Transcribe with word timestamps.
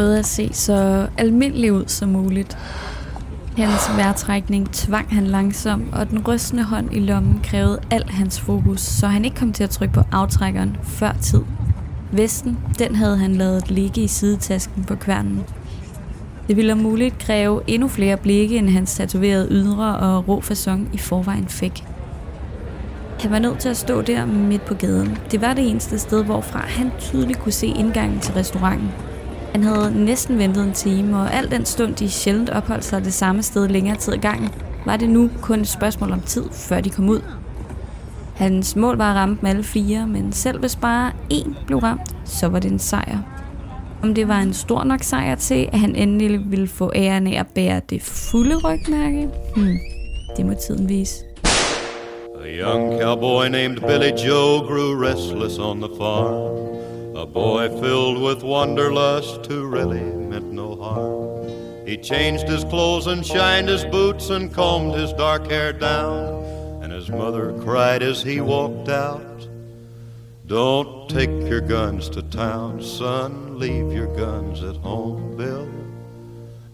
prøvede 0.00 0.18
at 0.18 0.26
se 0.26 0.50
så 0.52 1.06
almindelig 1.18 1.72
ud 1.72 1.84
som 1.86 2.08
muligt. 2.08 2.58
Hans 3.56 3.96
vejrtrækning 3.96 4.72
tvang 4.72 5.14
han 5.14 5.26
langsom, 5.26 5.84
og 5.92 6.10
den 6.10 6.28
rystende 6.28 6.62
hånd 6.62 6.92
i 6.92 7.00
lommen 7.00 7.40
krævede 7.44 7.80
al 7.90 8.10
hans 8.10 8.40
fokus, 8.40 8.80
så 8.80 9.06
han 9.06 9.24
ikke 9.24 9.36
kom 9.36 9.52
til 9.52 9.64
at 9.64 9.70
trykke 9.70 9.94
på 9.94 10.02
aftrækkeren 10.12 10.76
før 10.82 11.12
tid. 11.22 11.40
Vesten, 12.12 12.58
den 12.78 12.94
havde 12.94 13.16
han 13.16 13.34
lavet 13.34 13.70
ligge 13.70 14.00
i 14.00 14.06
sidetasken 14.06 14.84
på 14.84 14.94
kværnen. 14.94 15.44
Det 16.48 16.56
ville 16.56 16.72
om 16.72 16.78
muligt 16.78 17.18
kræve 17.18 17.60
endnu 17.66 17.88
flere 17.88 18.16
blikke, 18.16 18.56
end 18.56 18.68
hans 18.68 18.94
tatoverede 18.94 19.48
ydre 19.50 19.96
og 19.96 20.28
rå 20.28 20.40
fasong 20.40 20.88
i 20.92 20.98
forvejen 20.98 21.48
fik. 21.48 21.84
Han 23.20 23.30
var 23.30 23.38
nødt 23.38 23.58
til 23.58 23.68
at 23.68 23.76
stå 23.76 24.02
der 24.02 24.26
midt 24.26 24.64
på 24.64 24.74
gaden. 24.74 25.18
Det 25.30 25.40
var 25.40 25.54
det 25.54 25.70
eneste 25.70 25.98
sted, 25.98 26.24
hvorfra 26.24 26.58
han 26.58 26.90
tydeligt 26.98 27.38
kunne 27.38 27.52
se 27.52 27.66
indgangen 27.66 28.20
til 28.20 28.34
restauranten. 28.34 28.90
Han 29.52 29.62
havde 29.62 30.04
næsten 30.04 30.38
ventet 30.38 30.64
en 30.64 30.72
time, 30.72 31.16
og 31.16 31.34
al 31.34 31.50
den 31.50 31.64
stund 31.64 31.94
de 31.94 32.10
sjældent 32.10 32.50
opholdt 32.50 32.84
sig 32.84 33.04
det 33.04 33.12
samme 33.12 33.42
sted 33.42 33.68
længere 33.68 33.96
tid 33.96 34.12
ad 34.12 34.18
gangen, 34.18 34.50
var 34.86 34.96
det 34.96 35.08
nu 35.08 35.30
kun 35.42 35.60
et 35.60 35.68
spørgsmål 35.68 36.12
om 36.12 36.20
tid, 36.20 36.44
før 36.52 36.80
de 36.80 36.90
kom 36.90 37.08
ud. 37.08 37.20
Hans 38.36 38.76
mål 38.76 38.96
var 38.96 39.10
at 39.10 39.16
ramme 39.16 39.36
dem 39.40 39.48
alle 39.48 39.62
fire, 39.62 40.06
men 40.06 40.32
selv 40.32 40.60
hvis 40.60 40.76
bare 40.76 41.12
én 41.32 41.64
blev 41.66 41.78
ramt, 41.78 42.14
så 42.24 42.48
var 42.48 42.58
det 42.58 42.70
en 42.70 42.78
sejr. 42.78 43.18
Om 44.02 44.14
det 44.14 44.28
var 44.28 44.38
en 44.38 44.54
stor 44.54 44.84
nok 44.84 45.02
sejr 45.02 45.34
til, 45.34 45.68
at 45.72 45.78
han 45.78 45.96
endelig 45.96 46.40
ville 46.46 46.68
få 46.68 46.92
æren 46.94 47.26
af 47.26 47.40
at 47.40 47.46
bære 47.46 47.80
det 47.90 48.02
fulde 48.02 48.56
rygmærke, 48.56 49.28
hmm, 49.56 49.78
det 50.36 50.46
må 50.46 50.52
tiden 50.66 50.88
vise. 50.88 51.14
A 52.44 52.48
young 52.48 53.00
cowboy 53.00 53.46
named 53.46 53.76
Billy 53.76 54.26
Joe 54.26 54.58
grew 54.58 55.02
restless 55.02 55.58
on 55.58 55.80
the 55.80 55.90
farm. 55.98 56.69
A 57.14 57.26
boy 57.26 57.68
filled 57.80 58.22
with 58.22 58.44
wanderlust 58.44 59.46
who 59.46 59.66
really 59.66 60.00
meant 60.00 60.52
no 60.52 60.76
harm. 60.76 61.86
He 61.86 61.96
changed 61.96 62.46
his 62.46 62.62
clothes 62.64 63.08
and 63.08 63.26
shined 63.26 63.68
his 63.68 63.84
boots 63.84 64.30
and 64.30 64.54
combed 64.54 64.94
his 64.94 65.12
dark 65.14 65.50
hair 65.50 65.72
down. 65.72 66.44
And 66.82 66.92
his 66.92 67.08
mother 67.08 67.52
cried 67.62 68.02
as 68.02 68.22
he 68.22 68.40
walked 68.40 68.88
out. 68.88 69.48
Don't 70.46 71.08
take 71.08 71.30
your 71.30 71.60
guns 71.60 72.08
to 72.10 72.22
town, 72.22 72.80
son. 72.82 73.58
Leave 73.58 73.92
your 73.92 74.14
guns 74.16 74.62
at 74.62 74.76
home, 74.76 75.36
Bill. 75.36 75.68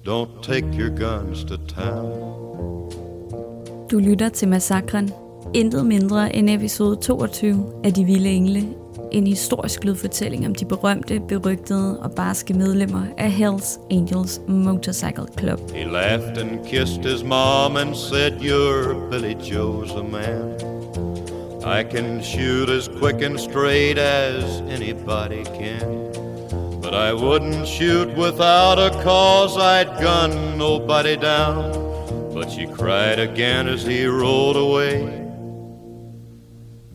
Don't 0.04 0.42
take 0.42 0.70
your 0.74 0.90
guns 0.90 1.44
to 1.44 1.56
town. 1.58 2.34
Du 3.90 3.98
lytter 3.98 4.28
til 4.28 4.48
Massakren. 4.48 5.10
Intet 5.54 5.86
mindre 5.86 6.36
end 6.36 6.50
episode 6.50 6.96
22 6.96 7.72
af 7.84 7.92
De 7.92 8.04
Vilde 8.04 8.30
Engle. 8.30 8.85
En 9.12 9.26
historisk 9.26 9.84
lydfortælling 9.84 10.46
om 10.46 10.54
de 10.54 10.64
berømte, 10.64 11.20
berygtede 11.28 12.00
og 12.00 12.10
barske 12.12 12.54
medlemmer 12.54 13.02
af 13.18 13.30
Hells 13.30 13.78
Angels 13.90 14.40
Motorcycle 14.48 15.26
Club. 15.38 15.70
He 15.70 15.84
laughed 15.84 16.38
and 16.38 16.66
kissed 16.66 17.04
his 17.04 17.22
mom 17.24 17.76
and 17.76 17.94
said, 17.94 18.32
You're 18.32 19.10
Billy 19.10 19.34
Joe's 19.34 19.92
a 19.98 20.02
man. 20.02 20.76
I 21.66 21.82
can 21.82 22.22
shoot 22.22 22.70
as 22.70 22.88
quick 23.00 23.22
and 23.22 23.38
straight 23.38 23.98
as 23.98 24.44
anybody 24.70 25.44
can. 25.44 26.12
But 26.82 26.94
I 26.94 27.12
wouldn't 27.12 27.66
shoot 27.66 28.08
without 28.16 28.78
a 28.78 28.90
cause, 29.02 29.58
I'd 29.58 30.00
gun 30.00 30.56
nobody 30.56 31.16
down. 31.16 31.72
But 32.32 32.50
she 32.52 32.66
cried 32.66 33.18
again 33.18 33.66
as 33.66 33.82
he 33.82 34.06
rolled 34.06 34.56
away. 34.56 35.25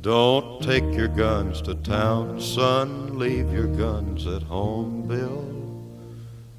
Don't 0.04 0.64
take 0.64 0.86
your 0.98 1.08
guns 1.08 1.62
to 1.62 1.74
town, 1.74 2.42
son. 2.42 3.20
Leave 3.20 3.54
your 3.54 3.68
guns 3.68 4.26
at 4.26 4.42
home, 4.42 5.08
Bill. 5.08 5.44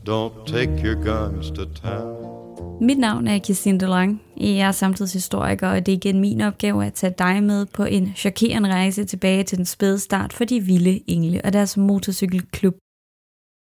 Don't 0.06 0.46
take 0.46 0.70
your 0.84 0.94
guns 0.94 1.50
to 1.50 1.64
town. 1.64 2.16
Mit 2.80 2.98
navn 2.98 3.26
er 3.26 3.38
Christine 3.38 3.78
Delang. 3.78 4.22
Jeg 4.36 4.68
er 4.68 4.72
samtidshistoriker, 4.72 5.68
og 5.68 5.86
det 5.86 5.92
er 5.92 5.96
igen 5.96 6.20
min 6.20 6.40
opgave 6.40 6.86
at 6.86 6.94
tage 6.94 7.14
dig 7.18 7.42
med 7.42 7.66
på 7.66 7.84
en 7.84 8.12
chokerende 8.16 8.68
rejse 8.68 9.04
tilbage 9.04 9.44
til 9.44 9.58
den 9.58 9.66
spæde 9.66 9.98
start 9.98 10.32
for 10.32 10.44
de 10.44 10.60
vilde 10.60 11.00
engle 11.06 11.40
og 11.44 11.52
deres 11.52 11.76
motorcykelklub. 11.76 12.74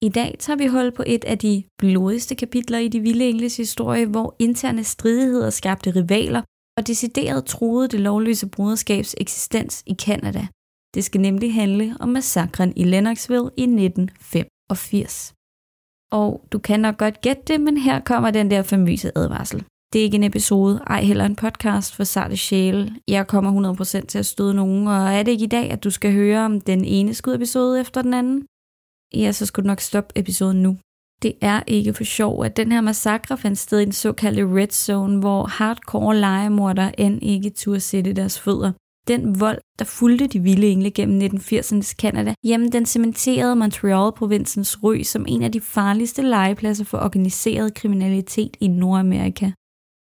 I 0.02 0.10
dag 0.10 0.36
tager 0.40 0.58
vi 0.58 0.68
hul 0.68 0.92
på 0.92 1.04
et 1.08 1.26
af 1.26 1.38
de 1.38 1.64
blodigste 1.78 2.36
kapitler 2.36 2.78
i 2.78 2.88
de 2.88 3.00
vilde 3.00 3.30
engles 3.30 3.58
historie, 3.58 4.06
hvor 4.06 4.36
interne 4.40 4.84
stridigheder 4.84 5.50
skabte 5.50 5.92
rivaler 5.92 6.42
og 6.80 6.88
decideret 6.88 7.46
truede 7.46 7.88
det 7.88 8.00
lovløse 8.00 8.48
broderskabs 8.48 9.16
eksistens 9.18 9.84
i 9.86 9.94
Kanada. 9.94 10.48
Det 10.94 11.04
skal 11.04 11.22
nemlig 11.22 11.54
handle 11.54 11.96
om 12.00 12.10
massakren 12.10 12.74
i 12.76 12.84
Lennoxville 12.84 13.50
i 13.58 13.64
1985. 13.64 15.34
Og 16.12 16.46
du 16.52 16.60
kan 16.60 16.80
nok 16.80 16.98
godt 16.98 17.22
gætte 17.22 17.42
det, 17.48 17.62
men 17.62 17.78
her 17.78 18.00
kommer 18.00 18.32
den 18.32 18.52
der 18.52 18.64
famøse 18.64 19.12
advarsel. 19.16 19.64
Det 19.94 20.00
er 20.00 20.04
ikke 20.04 20.16
en 20.16 20.24
episode, 20.24 20.82
ej 20.88 21.04
heller 21.04 21.26
en 21.26 21.36
podcast 21.36 21.96
for 21.96 22.04
sarte 22.04 22.38
sjæle. 22.38 22.96
Jeg 23.08 23.28
kommer 23.28 23.74
100% 24.02 24.06
til 24.06 24.20
at 24.20 24.26
støde 24.26 24.54
nogen, 24.54 24.88
og 24.88 25.14
er 25.14 25.24
det 25.24 25.32
ikke 25.32 25.46
i 25.46 25.56
dag, 25.58 25.72
at 25.72 25.84
du 25.84 25.90
skal 25.90 26.14
høre 26.14 26.46
om 26.46 26.62
den 26.62 26.86
ene 26.86 27.14
skudepisode 27.14 27.80
efter 27.82 28.02
den 28.02 28.14
anden? 28.14 28.46
Ja, 29.16 29.32
så 29.32 29.46
skulle 29.46 29.64
du 29.64 29.68
nok 29.68 29.80
stoppe 29.80 30.20
episoden 30.20 30.64
nu. 30.64 30.78
Det 31.22 31.34
er 31.42 31.64
ikke 31.68 31.94
for 31.94 32.04
sjov, 32.04 32.44
at 32.46 32.58
den 32.58 32.72
her 32.72 32.82
massakre 32.82 33.38
fandt 33.38 33.58
sted 33.58 33.80
i 33.80 33.86
den 33.86 33.92
såkaldte 33.92 34.46
Red 34.46 34.68
Zone, 34.68 35.20
hvor 35.20 35.46
hardcore 35.46 36.16
legemorder 36.16 36.92
end 36.98 37.24
ikke 37.24 37.50
turde 37.50 37.80
sætte 37.80 38.14
deres 38.14 38.40
fødder. 38.40 38.72
Den 39.08 39.40
vold, 39.40 39.58
der 39.80 39.86
fulgte 39.86 40.28
de 40.28 40.40
vilde 40.40 40.68
engle 40.68 40.92
gennem 40.92 41.22
1980'ernes 41.22 41.96
Canada, 41.96 42.34
jamen 42.44 42.72
den 42.72 42.86
cementerede 42.86 43.56
Montreal-provinsens 43.56 44.84
ry 44.84 45.02
som 45.02 45.26
en 45.28 45.44
af 45.44 45.52
de 45.52 45.62
farligste 45.62 46.22
legepladser 46.22 46.86
for 46.86 46.98
organiseret 46.98 47.74
kriminalitet 47.74 48.58
i 48.60 48.68
Nordamerika. 48.68 49.52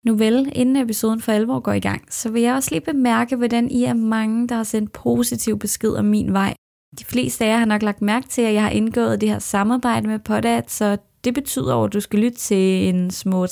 Nu 0.06 0.14
vel, 0.14 0.52
inden 0.54 0.76
episoden 0.76 1.20
for 1.20 1.32
alvor 1.32 1.60
går 1.60 1.72
i 1.72 1.80
gang, 1.80 2.12
så 2.12 2.30
vil 2.30 2.42
jeg 2.42 2.54
også 2.54 2.70
lige 2.70 2.80
bemærke, 2.80 3.36
hvordan 3.36 3.70
I 3.70 3.84
er 3.84 3.94
mange, 3.94 4.48
der 4.48 4.54
har 4.54 4.64
sendt 4.64 4.92
positiv 4.92 5.58
besked 5.58 5.90
om 5.90 6.04
min 6.04 6.32
vej. 6.32 6.54
De 6.98 7.04
fleste 7.04 7.44
af 7.44 7.48
jer 7.48 7.58
har 7.58 7.64
nok 7.64 7.82
lagt 7.82 8.02
mærke 8.02 8.28
til, 8.28 8.42
at 8.42 8.54
jeg 8.54 8.62
har 8.62 8.70
indgået 8.70 9.20
det 9.20 9.28
her 9.28 9.38
samarbejde 9.38 10.08
med 10.08 10.18
Podat, 10.18 10.70
så 10.70 10.96
det 11.24 11.34
betyder, 11.34 11.76
at 11.76 11.92
du 11.92 12.00
skal 12.00 12.18
lytte 12.18 12.38
til 12.38 12.88
en 12.88 13.10
små 13.10 13.44
3-4 13.44 13.48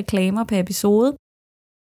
reklamer 0.00 0.44
per 0.44 0.60
episode. 0.60 1.16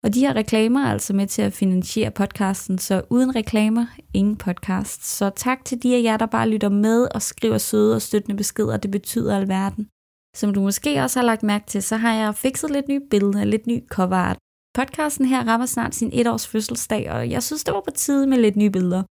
Og 0.04 0.14
de 0.14 0.20
her 0.20 0.36
reklamer 0.36 0.80
er 0.80 0.92
altså 0.92 1.14
med 1.14 1.28
til 1.28 1.42
at 1.42 1.54
finansiere 1.54 2.12
podcasten, 2.12 2.78
så 2.78 3.02
uden 3.10 3.36
reklamer, 3.36 3.86
ingen 4.14 4.36
podcast. 4.36 5.06
Så 5.18 5.30
tak 5.36 5.66
til 5.66 5.84
de 5.84 5.96
af 5.96 6.04
jer, 6.04 6.18
der 6.18 6.26
bare 6.26 6.50
lytter 6.50 6.70
med 6.70 7.08
og 7.16 7.22
skriver 7.22 7.58
søde 7.58 7.96
og 7.96 8.02
støttende 8.02 8.38
beskeder, 8.38 8.78
det 8.78 8.92
betyder 8.92 9.38
alverden. 9.38 9.88
Som 10.36 10.54
du 10.54 10.62
måske 10.62 11.04
også 11.04 11.20
har 11.20 11.26
lagt 11.26 11.44
mærke 11.44 11.66
til, 11.68 11.84
så 11.84 11.98
har 11.98 12.14
jeg 12.14 12.36
fikset 12.36 12.72
lidt 12.72 12.88
nye 12.88 13.02
billeder, 13.10 13.44
lidt 13.44 13.68
ny 13.68 13.88
cover 13.88 14.16
art. 14.16 14.38
Podcasten 14.74 15.26
her 15.26 15.48
rammer 15.48 15.66
snart 15.66 15.96
sin 15.96 16.10
etårs 16.14 16.48
fødselsdag, 16.48 17.12
og 17.12 17.30
jeg 17.30 17.44
synes, 17.44 17.64
det 17.64 17.74
var 17.74 17.82
på 17.82 17.92
tide 17.92 18.28
med 18.28 18.38
lidt 18.38 18.56
nye 18.56 18.70
billeder. 18.70 19.04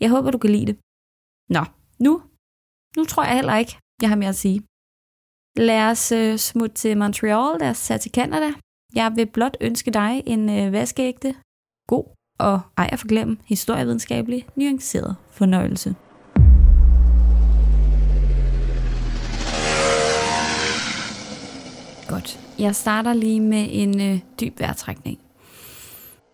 Jeg 0.00 0.10
håber, 0.10 0.30
du 0.30 0.38
kan 0.38 0.50
lide 0.50 0.66
det. 0.66 0.76
Nå, 1.48 1.64
nu, 1.98 2.22
nu 2.96 3.04
tror 3.04 3.24
jeg 3.24 3.34
heller 3.34 3.56
ikke, 3.56 3.78
jeg 4.02 4.08
har 4.08 4.16
mere 4.16 4.28
at 4.28 4.36
sige. 4.36 4.62
Lad 5.56 5.90
os 5.90 6.12
uh, 6.12 6.36
smutte 6.36 6.74
til 6.74 6.98
Montreal, 6.98 7.60
lad 7.60 7.70
os 7.70 7.86
tage 7.86 7.98
til 7.98 8.10
Canada. 8.10 8.52
Jeg 8.94 9.12
vil 9.16 9.26
blot 9.26 9.56
ønske 9.60 9.90
dig 9.90 10.22
en 10.26 10.48
uh, 10.48 10.72
vaskeægte, 10.72 11.34
god 11.88 12.04
og 12.38 12.60
ej 12.76 12.88
at 12.92 12.98
forglemme 12.98 13.36
historievidenskabelig, 13.44 14.46
nuanceret 14.56 15.16
fornøjelse. 15.30 15.94
Godt. 22.08 22.40
Jeg 22.58 22.74
starter 22.74 23.12
lige 23.12 23.40
med 23.40 23.66
en 23.70 24.00
øh, 24.00 24.20
dyb 24.40 24.60
vejrtrækning. 24.60 25.18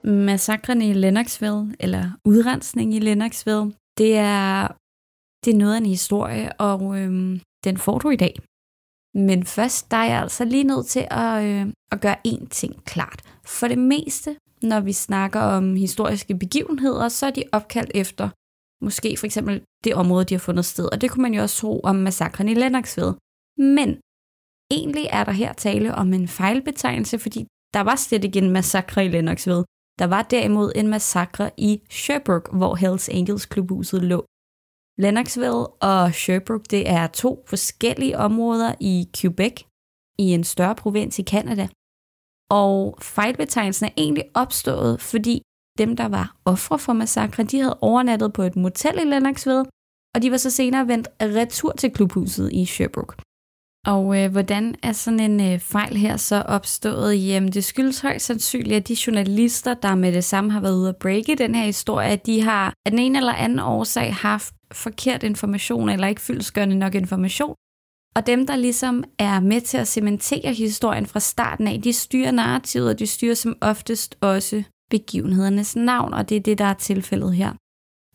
Massakren 0.04 0.83
i 0.83 0.92
Lennoxville, 0.92 1.74
eller 1.80 2.10
udrensning 2.24 2.95
i 2.95 2.98
Lennoxville, 2.98 3.72
det 3.98 4.16
er 4.16 4.68
det 5.45 5.54
er 5.54 5.59
noget 5.59 5.75
af 5.75 5.78
en 5.78 5.87
historie, 5.87 6.53
og 6.60 6.98
øhm, 6.98 7.41
den 7.65 7.77
får 7.78 7.98
du 7.98 8.10
i 8.10 8.16
dag. 8.16 8.34
Men 9.15 9.45
først 9.45 9.91
der 9.91 9.97
er 9.97 10.04
jeg 10.04 10.22
altså 10.22 10.45
lige 10.45 10.65
nødt 10.65 10.87
til 10.87 11.07
at, 11.10 11.45
øh, 11.45 11.72
at 11.92 12.01
gøre 12.01 12.16
én 12.28 12.48
ting 12.48 12.84
klart. 12.84 13.22
For 13.45 13.69
det 13.69 13.78
meste, 13.78 14.37
når 14.63 14.81
vi 14.81 14.92
snakker 14.92 15.41
om 15.41 15.77
historiske 15.77 16.34
begivenheder, 16.39 17.09
så 17.09 17.27
er 17.27 17.31
de 17.31 17.45
opkaldt 17.53 17.91
efter 17.95 18.28
måske 18.84 19.16
for 19.16 19.27
eksempel 19.27 19.63
det 19.84 19.95
område, 19.95 20.25
de 20.25 20.34
har 20.34 20.39
fundet 20.39 20.65
sted. 20.65 20.84
Og 20.92 21.01
det 21.01 21.10
kunne 21.10 21.22
man 21.22 21.34
jo 21.34 21.42
også 21.42 21.60
tro 21.60 21.81
om 21.81 21.97
massakren 21.97 22.48
i 22.48 22.54
Lennoxville. 22.54 23.15
Men 23.59 23.98
egentlig 24.71 25.07
er 25.10 25.25
der 25.25 25.33
her 25.33 25.53
tale 25.53 25.95
om 25.95 26.13
en 26.13 26.28
fejlbetegnelse, 26.28 27.19
fordi 27.19 27.47
der 27.75 27.81
var 27.81 27.97
slet 27.97 28.25
ikke 28.25 28.39
en 28.39 28.51
massakre 28.51 29.04
i 29.04 29.09
Lennoxville. 29.09 29.65
Der 29.98 30.07
var 30.07 30.22
derimod 30.22 30.72
en 30.75 30.89
massakre 30.89 31.51
i 31.57 31.81
Sherbrooke, 31.91 32.57
hvor 32.57 32.75
Hells 32.75 33.09
Angels 33.09 33.47
klubhuset 33.47 34.03
lå. 34.03 34.27
Lennoxville 35.01 35.67
og 35.67 36.15
Sherbrooke, 36.15 36.65
det 36.71 36.89
er 36.89 37.07
to 37.07 37.45
forskellige 37.47 38.19
områder 38.19 38.75
i 38.81 39.09
Quebec, 39.17 39.63
i 40.19 40.27
en 40.35 40.45
større 40.45 40.75
provins 40.75 41.19
i 41.19 41.25
Canada. 41.25 41.69
Og 42.51 42.99
fejlbetegnelsen 43.03 43.87
er 43.87 43.91
egentlig 43.97 44.25
opstået, 44.35 45.01
fordi 45.01 45.43
dem, 45.79 45.97
der 45.97 46.09
var 46.09 46.37
ofre 46.45 46.79
for 46.79 46.93
massakren, 46.93 47.47
de 47.47 47.61
havde 47.61 47.79
overnattet 47.81 48.33
på 48.33 48.43
et 48.43 48.57
motel 48.57 48.99
i 48.99 49.05
Lennoxville, 49.05 49.65
og 50.15 50.23
de 50.23 50.31
var 50.31 50.37
så 50.37 50.51
senere 50.51 50.89
vendt 50.89 51.09
retur 51.21 51.73
til 51.73 51.91
klubhuset 51.91 52.53
i 52.53 52.65
Sherbrooke. 52.65 53.23
Og 53.87 54.19
øh, 54.19 54.33
hvordan 54.33 54.75
er 54.83 54.93
sådan 54.93 55.21
en 55.21 55.53
øh, 55.53 55.59
fejl 55.59 55.97
her 55.97 56.17
så 56.17 56.43
opstået? 56.43 57.27
Jamen, 57.29 57.53
det 57.53 57.65
skyldes 57.65 58.01
højst 58.01 58.27
sandsynligt, 58.27 58.77
at 58.77 58.89
de 58.89 58.97
journalister, 59.07 59.75
der 59.75 59.95
med 59.95 60.13
det 60.13 60.25
samme 60.25 60.51
har 60.51 60.61
været 60.61 60.77
ude 60.77 60.89
at 60.89 60.97
breake 60.97 61.35
den 61.35 61.55
her 61.55 61.65
historie, 61.65 62.09
at 62.09 62.27
de 62.27 62.43
har 62.43 62.75
af 62.87 62.91
den 62.91 62.99
ene 62.99 63.19
eller 63.19 63.33
anden 63.33 63.59
årsag 63.59 64.15
haft 64.15 64.55
forkert 64.72 65.22
information, 65.22 65.89
eller 65.89 66.07
ikke 66.07 66.21
fyldskørende 66.21 66.77
nok 66.77 66.95
information. 66.95 67.55
Og 68.17 68.27
dem, 68.27 68.47
der 68.47 68.57
ligesom 68.57 69.05
er 69.19 69.41
med 69.41 69.61
til 69.61 69.78
at 69.78 69.89
cementere 69.89 70.55
historien 70.55 71.07
fra 71.07 71.21
starten 71.21 71.69
af, 71.69 71.83
de 71.83 71.93
styrer 71.93 72.31
narrativet, 72.31 72.89
og 72.89 72.99
de 72.99 73.07
styrer 73.07 73.34
som 73.34 73.57
oftest 73.61 74.17
også 74.21 74.63
begivenhedernes 74.91 75.77
navn, 75.77 76.15
og 76.15 76.28
det 76.28 76.37
er 76.37 76.41
det, 76.41 76.59
der 76.59 76.65
er 76.65 76.75
tilfældet 76.75 77.34
her. 77.34 77.53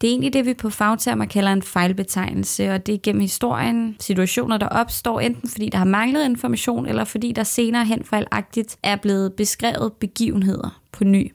Det 0.01 0.07
er 0.07 0.11
egentlig 0.11 0.33
det, 0.33 0.45
vi 0.45 0.53
på 0.53 0.69
fagtermer 0.69 1.25
kalder 1.25 1.53
en 1.53 1.61
fejlbetegnelse, 1.61 2.71
og 2.71 2.85
det 2.85 2.95
er 2.95 2.99
gennem 3.03 3.21
historien 3.21 3.95
situationer, 3.99 4.57
der 4.57 4.67
opstår 4.67 5.19
enten 5.19 5.49
fordi 5.49 5.69
der 5.69 5.77
har 5.77 5.85
manglet 5.85 6.25
information, 6.25 6.85
eller 6.85 7.03
fordi 7.03 7.31
der 7.31 7.43
senere 7.43 7.85
hen 7.85 8.03
fejlagtigt 8.03 8.77
er 8.83 8.95
blevet 8.95 9.33
beskrevet 9.33 9.93
begivenheder 9.93 10.81
på 10.91 11.03
ny. 11.03 11.31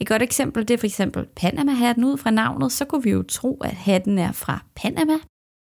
Et 0.00 0.06
godt 0.08 0.22
eksempel 0.22 0.68
det 0.68 0.74
er 0.74 0.78
for 0.78 0.86
eksempel 0.86 1.26
Panama-hatten 1.36 2.04
ud 2.04 2.16
fra 2.16 2.30
navnet, 2.30 2.72
så 2.72 2.84
kunne 2.84 3.02
vi 3.02 3.10
jo 3.10 3.22
tro, 3.22 3.56
at 3.56 3.74
hatten 3.74 4.18
er 4.18 4.32
fra 4.32 4.64
Panama, 4.74 5.18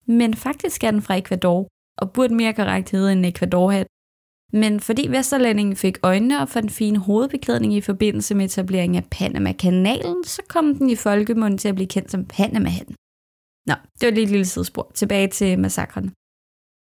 men 0.06 0.34
faktisk 0.34 0.84
er 0.84 0.92
den 0.92 1.02
fra 1.02 1.18
Ecuador, 1.18 1.68
og 1.98 2.14
burde 2.14 2.36
mere 2.36 2.54
korrekt 2.54 2.90
hedde 2.90 3.12
en 3.12 3.26
Ecuador-hat. 3.26 3.88
Men 4.54 4.80
fordi 4.80 5.08
Vesterlændingen 5.08 5.76
fik 5.76 5.98
øjnene 6.04 6.42
op 6.42 6.50
for 6.50 6.60
den 6.60 6.70
fine 6.70 7.00
hovedbeklædning 7.00 7.74
i 7.74 7.82
forbindelse 7.82 8.36
med 8.36 8.46
etableringen 8.46 9.04
af 9.04 9.10
Panama-kanalen, 9.12 10.24
så 10.24 10.42
kom 10.50 10.76
den 10.76 10.90
i 10.90 10.96
folkemunden 10.96 11.58
til 11.58 11.68
at 11.68 11.76
blive 11.76 11.88
kendt 11.88 12.12
som 12.12 12.26
Panama-hatten. 12.26 12.96
Nå, 13.66 13.76
det 14.00 14.08
var 14.08 14.14
lige 14.14 14.24
et 14.24 14.30
lille 14.30 14.46
sidespor. 14.46 14.92
Tilbage 14.96 15.28
til 15.28 15.60
massakren. 15.60 16.12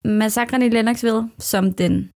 Massakren 0.05 0.63
i 0.63 0.69
Lennoxville, 0.69 1.31
som 1.39 1.75
den 1.75 2.11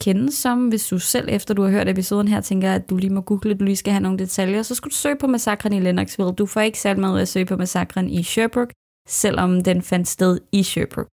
kendes 0.00 0.34
som, 0.34 0.68
hvis 0.68 0.88
du 0.88 0.98
selv 0.98 1.28
efter 1.30 1.54
du 1.54 1.62
har 1.62 1.70
hørt 1.70 1.88
episoden 1.88 2.28
her 2.28 2.40
tænker, 2.40 2.72
at 2.72 2.90
du 2.90 2.96
lige 2.96 3.12
må 3.12 3.20
google, 3.20 3.54
du 3.54 3.64
lige 3.64 3.76
skal 3.76 3.92
have 3.92 4.02
nogle 4.02 4.18
detaljer, 4.18 4.62
så 4.62 4.74
skal 4.74 4.90
du 4.90 4.94
søge 4.94 5.16
på 5.16 5.26
massakren 5.26 5.72
i 5.72 5.80
Lennoxville. 5.80 6.32
Du 6.32 6.46
får 6.46 6.60
ikke 6.60 6.80
særlig 6.80 7.00
meget 7.00 7.14
ud 7.14 7.20
at 7.20 7.28
søge 7.28 7.46
på 7.46 7.56
massakren 7.56 8.10
i 8.10 8.22
Sherbrooke, 8.22 8.74
selvom 9.08 9.60
den 9.60 9.82
fandt 9.82 10.08
sted 10.08 10.40
i 10.52 10.62
Sherbrooke. 10.62 11.10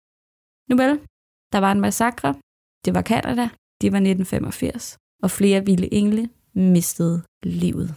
Nu 0.70 0.76
vel, 0.78 1.00
der 1.54 1.58
var 1.58 1.72
en 1.72 1.82
massakre. 1.82 2.36
Det 2.86 2.94
var 2.94 3.02
Canada. 3.02 3.50
Det 3.82 3.92
var 3.92 3.98
1985. 3.98 4.98
Og 5.24 5.32
flere 5.32 5.66
vilde 5.66 5.94
engle 5.94 6.30
mistede 6.54 7.24
livet. 7.44 7.96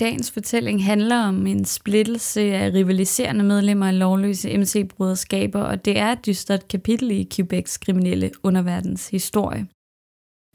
Dagens 0.00 0.30
fortælling 0.30 0.84
handler 0.84 1.18
om 1.18 1.46
en 1.46 1.64
splittelse 1.64 2.40
af 2.40 2.72
rivaliserende 2.72 3.44
medlemmer 3.44 3.86
af 3.86 3.98
lovløse 3.98 4.58
MC-broderskaber, 4.58 5.60
og 5.60 5.84
det 5.84 5.98
er 5.98 6.12
et 6.12 6.26
dystert 6.26 6.68
kapitel 6.68 7.10
i 7.10 7.28
Quebecs 7.32 7.78
kriminelle 7.78 8.30
underverdens 8.42 9.08
historie. 9.08 9.66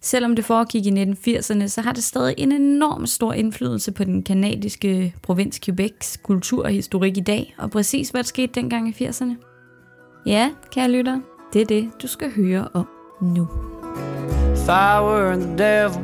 Selvom 0.01 0.35
det 0.35 0.45
foregik 0.45 0.85
i 0.85 0.89
1980'erne, 0.89 1.67
så 1.67 1.81
har 1.81 1.91
det 1.91 2.03
stadig 2.03 2.35
en 2.37 2.51
enorm 2.51 3.05
stor 3.05 3.33
indflydelse 3.33 3.91
på 3.91 4.03
den 4.03 4.23
kanadiske 4.23 5.15
provins 5.23 5.59
Quebecs 5.59 6.17
kultur 6.23 6.63
og 6.63 6.69
historik 6.69 7.17
i 7.17 7.21
dag, 7.21 7.55
og 7.57 7.71
præcis 7.71 8.09
hvad 8.09 8.23
der 8.23 8.27
skete 8.27 8.53
dengang 8.53 8.89
i 8.89 9.07
80'erne. 9.07 9.35
Ja, 10.25 10.51
kære 10.71 10.91
lytter, 10.91 11.19
det 11.53 11.61
er 11.61 11.65
det, 11.65 11.89
du 12.01 12.07
skal 12.07 12.31
høre 12.35 12.67
om 12.73 12.87
nu. 13.21 13.47
If 14.53 14.67
I 14.67 15.01
were 15.01 15.35
the 15.35 15.57
devil, 15.57 16.01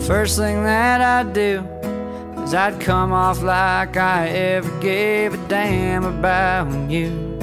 first 0.00 0.38
thing 0.38 0.58
that 0.58 1.00
I'd 1.00 1.32
do 1.34 1.62
is 2.44 2.54
I'd 2.54 2.80
come 2.80 3.14
off 3.14 3.42
like 3.42 3.96
I 3.96 4.28
ever 4.28 4.80
gave 4.80 5.34
a 5.34 5.48
damn 5.48 6.04
about 6.04 6.92
you. 6.92 7.35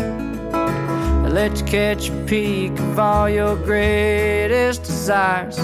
Let 1.33 1.59
you 1.59 1.65
catch 1.67 2.09
a 2.09 2.25
peek 2.27 2.71
of 2.79 2.99
all 2.99 3.27
your 3.27 3.55
greatest 3.65 4.83
desires. 4.83 5.55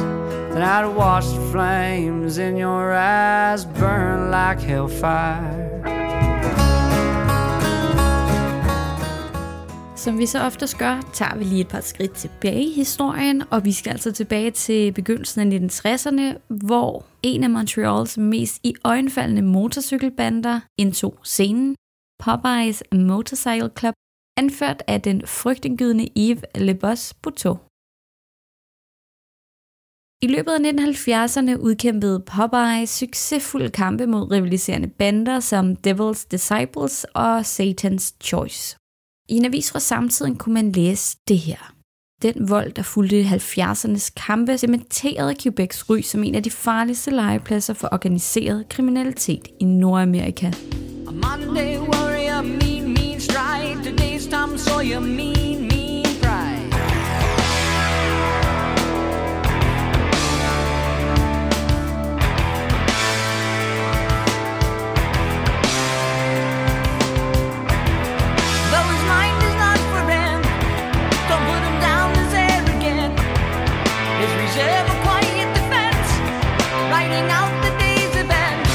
Then 0.52 0.64
I'd 0.64 0.96
watch 0.98 1.26
the 1.26 1.52
flames 1.52 2.38
in 2.38 2.58
your 2.58 2.92
eyes 2.94 3.66
burn 3.66 4.32
like 4.32 4.60
hellfire. 4.68 5.70
Som 9.96 10.18
vi 10.18 10.26
så 10.26 10.40
ofte 10.40 10.68
gør, 10.78 11.10
tager 11.14 11.36
vi 11.36 11.44
lige 11.44 11.62
et 11.62 11.68
par 11.68 11.82
skridt 11.82 12.14
tilbage 12.14 12.64
i 12.64 12.74
historien, 12.76 13.44
og 13.50 13.66
vi 13.66 13.72
skal 13.72 13.92
altså 13.92 14.12
tilbage 14.12 14.52
til 14.52 14.92
begyndelsen 14.92 15.54
af 15.54 15.60
1960'erne, 15.60 16.38
hvor 16.48 17.04
en 17.24 17.44
af 17.44 17.50
Montreals 17.50 18.18
mest 18.18 18.60
i 18.64 18.74
øjenfaldende 18.84 19.42
motorcykelbander 19.42 20.60
indtog 20.78 21.20
scenen, 21.24 21.76
Popeyes 22.20 22.84
Motorcycle 22.92 23.70
Club, 23.80 23.94
anført 24.40 24.84
af 24.88 25.02
den 25.02 25.28
frygtindgydende 25.28 26.08
Yves 26.18 26.44
Lebos 26.56 27.14
Buteau. 27.22 27.58
I 30.22 30.28
løbet 30.36 30.52
af 30.52 30.62
1970'erne 30.72 31.58
udkæmpede 31.68 32.20
Popeye 32.20 32.88
succesfulde 32.88 33.70
kampe 33.70 34.06
mod 34.08 34.32
rivaliserende 34.32 34.88
bander 34.88 35.40
som 35.40 35.76
Devil's 35.88 36.28
Disciples 36.32 37.06
og 37.14 37.40
Satan's 37.40 38.18
Choice. 38.24 38.78
I 39.30 39.34
en 39.34 39.46
avis 39.46 39.72
fra 39.72 39.80
samtiden 39.80 40.36
kunne 40.36 40.54
man 40.54 40.72
læse 40.72 41.18
det 41.28 41.38
her. 41.38 41.74
Den 42.22 42.50
vold, 42.50 42.72
der 42.72 42.84
fulgte 42.84 43.24
70'ernes 43.24 44.14
kampe, 44.28 44.58
cementerede 44.58 45.36
Quebecs 45.42 45.90
ry 45.90 46.02
som 46.02 46.24
en 46.24 46.36
af 46.36 46.44
de 46.44 46.52
farligste 46.52 47.12
legepladser 47.12 47.74
for 47.74 47.90
organiseret 47.92 48.70
kriminalitet 48.70 49.48
i 49.60 49.66
Nordamerika. 49.66 50.48
A 51.08 51.12
Monday 51.12 51.78
warrior, 51.78 52.42
me. 52.42 52.79
today's 53.90 54.28
Tom 54.28 54.56
Sawyer 54.56 55.02
mean, 55.02 55.68
mean 55.68 56.06
pride. 56.22 56.70
Though 68.72 68.90
his 68.94 69.04
mind 69.10 69.38
is 69.50 69.56
not 69.64 69.80
for 69.90 70.02
don't 71.30 71.46
put 71.50 71.62
him 71.68 71.78
down 71.82 72.10
as 72.24 72.34
arrogant. 72.48 73.18
His 74.22 74.32
reserve 74.44 74.86
a 74.86 74.98
quiet 75.02 75.50
defense, 75.58 76.10
out 77.40 77.54
the 77.66 77.72
day's 77.82 78.16
events. 78.24 78.70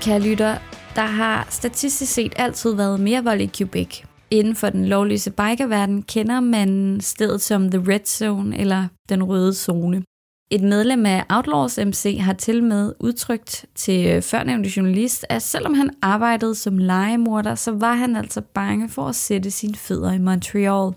Kære 0.00 0.22
lytter, 0.22 0.60
der 0.98 1.04
har 1.04 1.46
statistisk 1.50 2.12
set 2.12 2.32
altid 2.36 2.74
været 2.74 3.00
mere 3.00 3.24
vold 3.24 3.40
i 3.40 3.50
Quebec. 3.56 4.02
Inden 4.30 4.56
for 4.56 4.70
den 4.70 4.84
lovløse 4.84 5.30
bikerverden 5.30 6.02
kender 6.02 6.40
man 6.40 7.00
stedet 7.00 7.40
som 7.40 7.70
The 7.70 7.92
Red 7.92 8.06
Zone 8.06 8.58
eller 8.58 8.88
Den 9.08 9.22
Røde 9.22 9.54
Zone. 9.54 10.02
Et 10.50 10.62
medlem 10.62 11.06
af 11.06 11.24
Outlaws 11.30 11.78
MC 11.78 12.18
har 12.20 12.32
til 12.32 12.64
med 12.64 12.92
udtrykt 13.00 13.66
til 13.74 14.06
øh, 14.06 14.22
førnævnte 14.22 14.70
journalist, 14.76 15.26
at 15.28 15.42
selvom 15.42 15.74
han 15.74 15.90
arbejdede 16.02 16.54
som 16.54 16.78
legemorder, 16.78 17.54
så 17.54 17.72
var 17.72 17.94
han 17.94 18.16
altså 18.16 18.40
bange 18.40 18.88
for 18.88 19.06
at 19.08 19.16
sætte 19.16 19.50
sine 19.50 19.74
fødder 19.74 20.12
i 20.12 20.18
Montreal. 20.18 20.94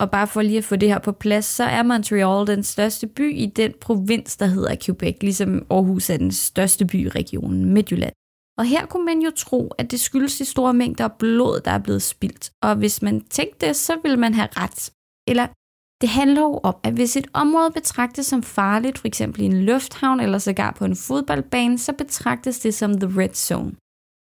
Og 0.00 0.10
bare 0.10 0.26
for 0.26 0.42
lige 0.42 0.58
at 0.58 0.64
få 0.64 0.76
det 0.76 0.88
her 0.88 0.98
på 0.98 1.12
plads, 1.12 1.44
så 1.44 1.64
er 1.64 1.82
Montreal 1.82 2.46
den 2.46 2.62
største 2.62 3.06
by 3.06 3.34
i 3.36 3.46
den 3.46 3.72
provins, 3.80 4.36
der 4.36 4.46
hedder 4.46 4.76
Quebec, 4.84 5.16
ligesom 5.20 5.66
Aarhus 5.70 6.10
er 6.10 6.16
den 6.16 6.32
største 6.32 6.86
by 6.86 6.94
i 6.94 7.08
regionen 7.08 7.64
Midtjylland. 7.64 8.12
Og 8.58 8.64
her 8.64 8.86
kunne 8.86 9.04
man 9.04 9.20
jo 9.20 9.30
tro, 9.36 9.68
at 9.78 9.90
det 9.90 10.00
skyldes 10.00 10.38
de 10.38 10.44
store 10.44 10.74
mængder 10.74 11.08
blod, 11.08 11.60
der 11.60 11.70
er 11.70 11.78
blevet 11.78 12.02
spildt. 12.02 12.52
Og 12.62 12.76
hvis 12.76 13.02
man 13.02 13.20
tænkte 13.20 13.66
det, 13.66 13.76
så 13.76 13.98
ville 14.02 14.16
man 14.16 14.34
have 14.34 14.48
ret. 14.56 14.92
Eller 15.28 15.46
det 16.00 16.08
handler 16.08 16.40
jo 16.42 16.60
om, 16.62 16.76
at 16.82 16.92
hvis 16.92 17.16
et 17.16 17.26
område 17.32 17.70
betragtes 17.70 18.26
som 18.26 18.42
farligt, 18.42 18.98
f.eks. 18.98 19.20
i 19.20 19.44
en 19.44 19.64
lufthavn 19.64 20.20
eller 20.20 20.38
sågar 20.38 20.70
på 20.70 20.84
en 20.84 20.96
fodboldbane, 20.96 21.78
så 21.78 21.92
betragtes 21.92 22.60
det 22.60 22.74
som 22.74 23.00
the 23.00 23.20
red 23.20 23.34
zone. 23.34 23.72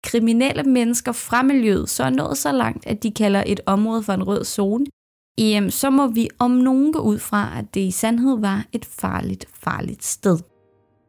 Kriminelle 0.05 0.63
mennesker 0.63 1.13
fra 1.13 1.43
miljøet 1.43 1.89
så 1.91 2.05
er 2.05 2.11
nået 2.11 2.39
så 2.39 2.53
langt, 2.53 2.87
at 2.87 3.03
de 3.03 3.11
kalder 3.11 3.45
et 3.47 3.61
område 3.67 4.03
for 4.03 4.13
en 4.13 4.23
rød 4.23 4.45
zone, 4.45 4.87
jamen 5.39 5.71
så 5.71 5.91
må 5.91 6.07
vi 6.07 6.29
om 6.39 6.51
nogen 6.51 6.93
gå 6.93 6.99
ud 6.99 7.19
fra, 7.19 7.59
at 7.59 7.75
det 7.75 7.81
i 7.81 7.91
sandhed 7.91 8.41
var 8.41 8.67
et 8.73 8.85
farligt, 8.85 9.47
farligt 9.55 10.05
sted. 10.05 10.39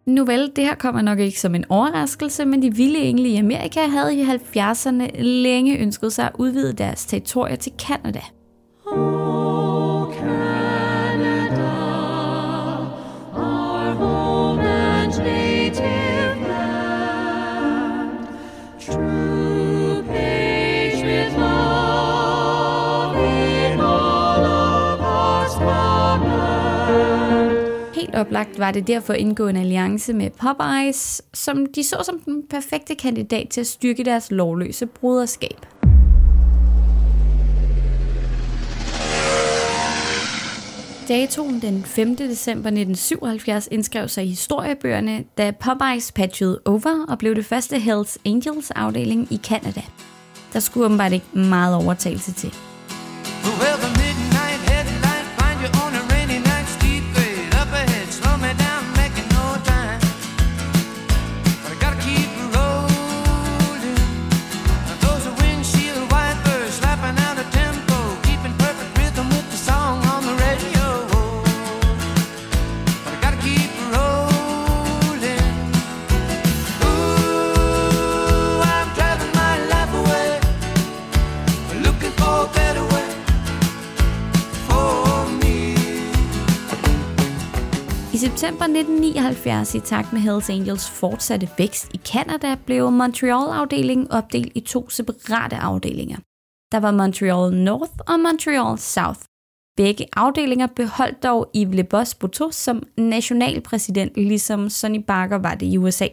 Nu 0.05 0.25
vel, 0.25 0.51
det 0.55 0.63
her 0.63 0.75
kommer 0.75 1.01
nok 1.01 1.19
ikke 1.19 1.39
som 1.39 1.55
en 1.55 1.65
overraskelse, 1.69 2.45
men 2.45 2.61
de 2.61 2.75
vilde 2.75 2.99
engle 2.99 3.29
i 3.29 3.35
Amerika 3.35 3.87
havde 3.87 4.15
i 4.15 4.23
70'erne 4.23 5.21
længe 5.21 5.77
ønsket 5.77 6.13
sig 6.13 6.25
at 6.25 6.31
udvide 6.37 6.73
deres 6.73 7.05
territorier 7.05 7.55
til 7.55 7.71
Canada. 7.79 8.21
oplagt 28.21 28.59
var 28.59 28.71
det 28.71 28.87
derfor 28.87 29.13
indgå 29.13 29.47
en 29.47 29.57
alliance 29.57 30.13
med 30.13 30.29
Popeyes, 30.29 31.21
som 31.33 31.65
de 31.65 31.83
så 31.83 31.97
som 32.03 32.19
den 32.19 32.43
perfekte 32.49 32.95
kandidat 32.95 33.49
til 33.49 33.61
at 33.61 33.67
styrke 33.67 34.03
deres 34.03 34.31
lovløse 34.31 34.85
broderskab. 34.85 35.65
Datoen 41.07 41.61
den 41.61 41.83
5. 41.83 42.15
december 42.15 42.67
1977 42.67 43.67
indskrev 43.71 44.07
sig 44.07 44.23
i 44.23 44.27
historiebøgerne, 44.27 45.23
da 45.37 45.51
Popeyes 45.51 46.11
patchede 46.11 46.61
over 46.65 47.05
og 47.09 47.17
blev 47.17 47.35
det 47.35 47.45
første 47.45 47.79
Hells 47.79 48.17
Angels 48.25 48.71
afdeling 48.71 49.27
i 49.31 49.39
Canada. 49.43 49.81
Der 50.53 50.59
skulle 50.59 50.85
åbenbart 50.85 51.13
ikke 51.13 51.25
meget 51.33 51.75
overtagelse 51.75 52.33
til. 52.33 52.70
1979, 89.31 89.75
i 89.75 89.79
takt 89.79 90.13
med 90.13 90.21
Hells 90.21 90.49
Angels 90.49 90.89
fortsatte 90.89 91.49
vækst 91.57 91.93
i 91.93 91.97
Canada, 91.97 92.55
blev 92.65 92.91
Montreal-afdelingen 92.91 94.11
opdelt 94.11 94.51
i 94.55 94.59
to 94.59 94.89
separate 94.89 95.55
afdelinger. 95.55 96.17
Der 96.71 96.79
var 96.79 96.91
Montreal 96.91 97.53
North 97.53 97.93
og 98.07 98.19
Montreal 98.19 98.77
South. 98.77 99.19
Begge 99.77 100.05
afdelinger 100.13 100.67
beholdt 100.67 101.23
dog 101.23 101.51
Yves 101.55 101.75
Le 101.75 101.83
Boss 101.83 102.15
Boteau 102.15 102.51
som 102.51 102.83
nationalpræsident, 102.97 104.17
ligesom 104.17 104.69
Sonny 104.69 105.03
Barker 105.07 105.37
var 105.37 105.55
det 105.55 105.65
i 105.65 105.77
USA. 105.77 106.07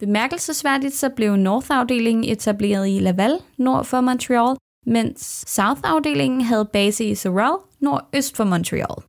Bemærkelsesværdigt 0.00 0.94
så 0.94 1.08
blev 1.08 1.36
North-afdelingen 1.36 2.24
etableret 2.32 2.88
i 2.88 2.98
Laval, 2.98 3.38
nord 3.56 3.84
for 3.84 4.00
Montreal, 4.00 4.56
mens 4.86 5.44
South-afdelingen 5.46 6.40
havde 6.40 6.68
base 6.72 7.04
i 7.04 7.14
Sorel, 7.14 7.58
nordøst 7.80 8.36
for 8.36 8.44
Montreal. 8.44 9.02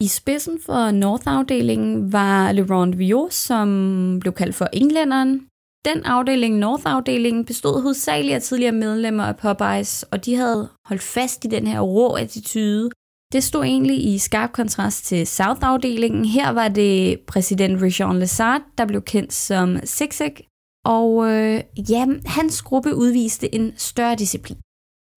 I 0.00 0.08
spidsen 0.08 0.60
for 0.66 0.90
North-afdelingen 0.90 2.12
var 2.12 2.52
Laurent 2.52 2.98
Viau, 2.98 3.28
som 3.30 4.18
blev 4.20 4.32
kaldt 4.32 4.54
for 4.54 4.68
englænderen. 4.72 5.46
Den 5.84 6.04
afdeling, 6.04 6.58
North-afdelingen, 6.58 7.44
bestod 7.44 7.82
hovedsageligt 7.82 8.34
af 8.34 8.42
tidligere 8.42 8.72
medlemmer 8.72 9.24
af 9.24 9.36
Popeyes, 9.36 10.02
og 10.02 10.24
de 10.24 10.34
havde 10.34 10.68
holdt 10.84 11.02
fast 11.02 11.44
i 11.44 11.48
den 11.48 11.66
her 11.66 11.80
rå 11.80 12.14
attitude. 12.14 12.90
Det 13.32 13.44
stod 13.44 13.64
egentlig 13.64 14.14
i 14.14 14.18
skarp 14.18 14.52
kontrast 14.52 15.04
til 15.04 15.26
South-afdelingen. 15.26 16.24
Her 16.24 16.50
var 16.50 16.68
det 16.68 17.20
præsident 17.20 17.82
Richard 17.82 18.16
Lazard, 18.16 18.62
der 18.78 18.86
blev 18.86 19.02
kendt 19.02 19.32
som 19.32 19.78
Zigzag, 19.84 20.46
og 20.84 21.30
øh, 21.32 21.62
ja, 21.90 22.06
hans 22.26 22.62
gruppe 22.62 22.94
udviste 22.94 23.54
en 23.54 23.72
større 23.76 24.14
disciplin. 24.14 24.58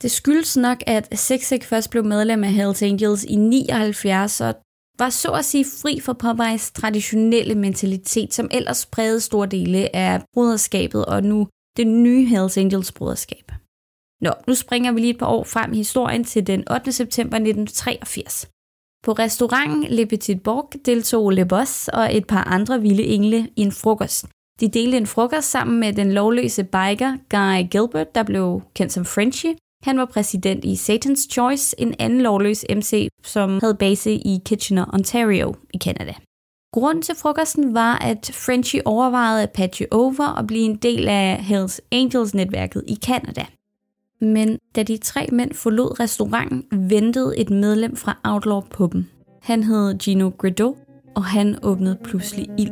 Det 0.01 0.11
skyldes 0.11 0.57
nok, 0.57 0.77
at 0.87 1.19
Zigzag 1.19 1.63
først 1.63 1.89
blev 1.89 2.05
medlem 2.05 2.43
af 2.43 2.53
Hells 2.53 2.81
Angels 2.81 3.23
i 3.23 3.35
79, 3.35 4.41
og 4.41 4.55
var 5.03 5.09
så 5.09 5.31
at 5.31 5.45
sige 5.45 5.65
fri 5.81 5.99
for 5.99 6.13
Popeyes 6.13 6.71
traditionelle 6.71 7.55
mentalitet, 7.55 8.33
som 8.33 8.49
ellers 8.51 8.85
prægede 8.85 9.19
store 9.19 9.47
dele 9.47 9.95
af 9.95 10.21
broderskabet 10.33 11.05
og 11.05 11.23
nu 11.23 11.47
det 11.77 11.87
nye 11.87 12.25
Hells 12.25 12.57
Angels 12.57 12.91
broderskab. 12.91 13.51
Nå, 14.21 14.31
nu 14.47 14.53
springer 14.55 14.91
vi 14.91 14.99
lige 14.99 15.13
et 15.13 15.19
par 15.19 15.25
år 15.25 15.43
frem 15.43 15.73
i 15.73 15.77
historien 15.77 16.23
til 16.23 16.47
den 16.47 16.71
8. 16.71 16.91
september 16.91 17.37
1983. 17.37 18.49
På 19.03 19.11
restauranten 19.11 19.83
Le 19.89 20.05
Petit 20.05 20.43
Borg 20.43 20.85
deltog 20.85 21.29
Le 21.31 21.45
Boss 21.45 21.87
og 21.87 22.15
et 22.15 22.27
par 22.27 22.43
andre 22.43 22.81
vilde 22.81 23.03
engle 23.03 23.49
i 23.55 23.61
en 23.61 23.71
frokost. 23.71 24.25
De 24.59 24.67
delte 24.69 24.97
en 24.97 25.07
frokost 25.07 25.51
sammen 25.51 25.79
med 25.79 25.93
den 25.93 26.11
lovløse 26.13 26.63
biker 26.63 27.11
Guy 27.29 27.69
Gilbert, 27.71 28.15
der 28.15 28.23
blev 28.23 28.61
kendt 28.75 28.93
som 28.93 29.05
Frenchie, 29.05 29.55
han 29.83 29.97
var 29.97 30.05
præsident 30.05 30.65
i 30.65 30.73
Satan's 30.73 31.27
Choice, 31.31 31.81
en 31.81 31.95
anden 31.99 32.21
lovløs 32.21 32.65
MC, 32.69 33.09
som 33.23 33.59
havde 33.61 33.75
base 33.75 34.11
i 34.11 34.39
Kitchener, 34.45 34.85
Ontario 34.93 35.55
i 35.73 35.77
Canada. 35.77 36.13
Grunden 36.73 37.01
til 37.01 37.15
frokosten 37.15 37.73
var, 37.73 37.97
at 37.97 38.31
Frenchy 38.33 38.79
overvejede 38.85 39.43
at 39.43 39.51
patche 39.51 39.87
over 39.91 40.27
og 40.27 40.47
blive 40.47 40.63
en 40.63 40.75
del 40.75 41.07
af 41.07 41.37
Hells 41.43 41.81
Angels-netværket 41.91 42.83
i 42.87 42.97
Canada. 43.05 43.45
Men 44.21 44.57
da 44.75 44.83
de 44.83 44.97
tre 44.97 45.27
mænd 45.31 45.53
forlod 45.53 45.99
restauranten, 45.99 46.89
ventede 46.89 47.37
et 47.37 47.49
medlem 47.49 47.95
fra 47.95 48.17
Outlaw 48.23 48.61
på 48.61 48.89
dem. 48.93 49.05
Han 49.41 49.63
hed 49.63 49.97
Gino 49.97 50.31
Grido, 50.37 50.77
og 51.15 51.23
han 51.23 51.57
åbnede 51.63 51.97
pludselig 52.03 52.47
ild. 52.57 52.71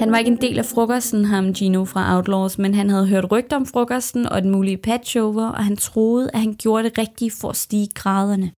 Han 0.00 0.12
var 0.12 0.18
ikke 0.18 0.30
en 0.30 0.40
del 0.40 0.58
af 0.58 0.64
frokosten, 0.64 1.24
ham 1.24 1.52
Gino 1.54 1.84
fra 1.84 2.16
Outlaws, 2.16 2.58
men 2.58 2.74
han 2.74 2.90
havde 2.90 3.06
hørt 3.06 3.32
rygter 3.32 3.56
om 3.56 3.66
frokosten 3.66 4.26
og 4.26 4.42
den 4.42 4.50
mulige 4.50 4.76
patchover, 4.76 5.48
og 5.48 5.64
han 5.64 5.76
troede, 5.76 6.30
at 6.34 6.40
han 6.40 6.54
gjorde 6.54 6.84
det 6.84 6.98
rigtige 6.98 7.30
for 7.40 7.50
at 7.50 7.56
stige 7.56 7.88
graderne. 7.94 8.52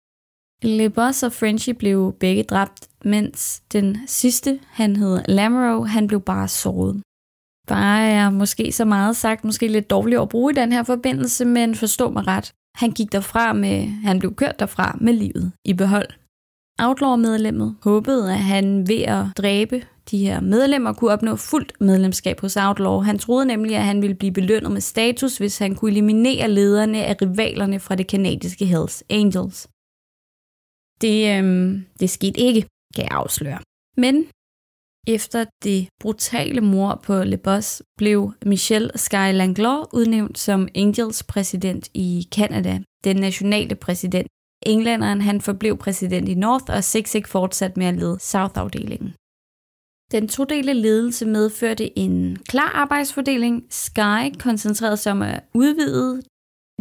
Le 0.63 0.89
Boss 0.89 1.23
og 1.23 1.31
Frenchy 1.31 1.69
blev 1.69 2.15
begge 2.19 2.43
dræbt, 2.43 2.87
mens 3.05 3.61
den 3.73 3.97
sidste, 4.07 4.59
han 4.67 4.95
hed 4.95 5.21
Lamero, 5.27 5.83
han 5.83 6.07
blev 6.07 6.21
bare 6.21 6.47
såret. 6.47 7.01
Bare 7.67 8.07
er 8.07 8.29
måske 8.29 8.71
så 8.71 8.85
meget 8.85 9.15
sagt, 9.15 9.45
måske 9.45 9.67
lidt 9.67 9.89
dårligt 9.89 10.21
at 10.21 10.29
bruge 10.29 10.51
i 10.51 10.55
den 10.55 10.71
her 10.71 10.83
forbindelse, 10.83 11.45
men 11.45 11.75
forstå 11.75 12.09
mig 12.09 12.27
ret. 12.27 12.51
Han 12.75 12.91
gik 12.91 13.11
derfra 13.11 13.53
med, 13.53 13.87
han 13.87 14.19
blev 14.19 14.35
kørt 14.35 14.59
derfra 14.59 14.97
med 15.01 15.13
livet 15.13 15.51
i 15.65 15.73
behold. 15.73 16.20
Outlaw-medlemmet 16.81 17.75
håbede, 17.83 18.31
at 18.31 18.39
han 18.39 18.87
ved 18.87 19.01
at 19.01 19.25
dræbe 19.37 19.83
de 20.11 20.17
her 20.17 20.39
medlemmer 20.41 20.93
kunne 20.93 21.11
opnå 21.11 21.35
fuldt 21.35 21.73
medlemskab 21.81 22.39
hos 22.39 22.57
Outlaw. 22.57 22.99
Han 22.99 23.19
troede 23.19 23.45
nemlig, 23.45 23.75
at 23.75 23.85
han 23.85 24.01
ville 24.01 24.15
blive 24.15 24.33
belønnet 24.33 24.71
med 24.71 24.81
status, 24.81 25.37
hvis 25.37 25.57
han 25.57 25.75
kunne 25.75 25.91
eliminere 25.91 26.49
lederne 26.49 27.05
af 27.05 27.15
rivalerne 27.21 27.79
fra 27.79 27.95
det 27.95 28.07
kanadiske 28.07 28.65
Hells 28.65 29.03
Angels. 29.09 29.67
Det, 31.01 31.37
øhm, 31.37 31.85
det 31.99 32.09
skete 32.09 32.39
ikke, 32.39 32.61
kan 32.95 33.03
jeg 33.03 33.11
afsløre. 33.11 33.59
Men 33.97 34.25
efter 35.07 35.45
det 35.63 35.87
brutale 35.99 36.61
mor 36.61 37.01
på 37.03 37.23
Le 37.23 37.37
Boss 37.37 37.83
blev 37.97 38.33
Michel 38.45 38.91
Sky 38.95 39.31
Langlois 39.33 39.87
udnævnt 39.93 40.37
som 40.37 40.67
Angels 40.75 41.23
præsident 41.23 41.89
i 41.93 42.27
Canada, 42.35 42.79
den 43.03 43.15
nationale 43.15 43.75
præsident. 43.75 44.27
Englænderen 44.65 45.21
han 45.21 45.41
forblev 45.41 45.77
præsident 45.77 46.29
i 46.29 46.35
North, 46.35 46.65
og 46.69 46.83
Zigzag 46.83 47.25
fortsatte 47.27 47.79
med 47.79 47.87
at 47.87 47.95
lede 47.95 48.19
South-afdelingen. 48.19 49.13
Den 50.11 50.27
todele 50.27 50.73
ledelse 50.73 51.25
medførte 51.25 51.99
en 51.99 52.37
klar 52.47 52.71
arbejdsfordeling. 52.75 53.63
Sky 53.69 54.39
koncentrerede 54.39 54.97
sig 54.97 55.11
om 55.11 55.21
at 55.21 55.43
udvide 55.53 56.21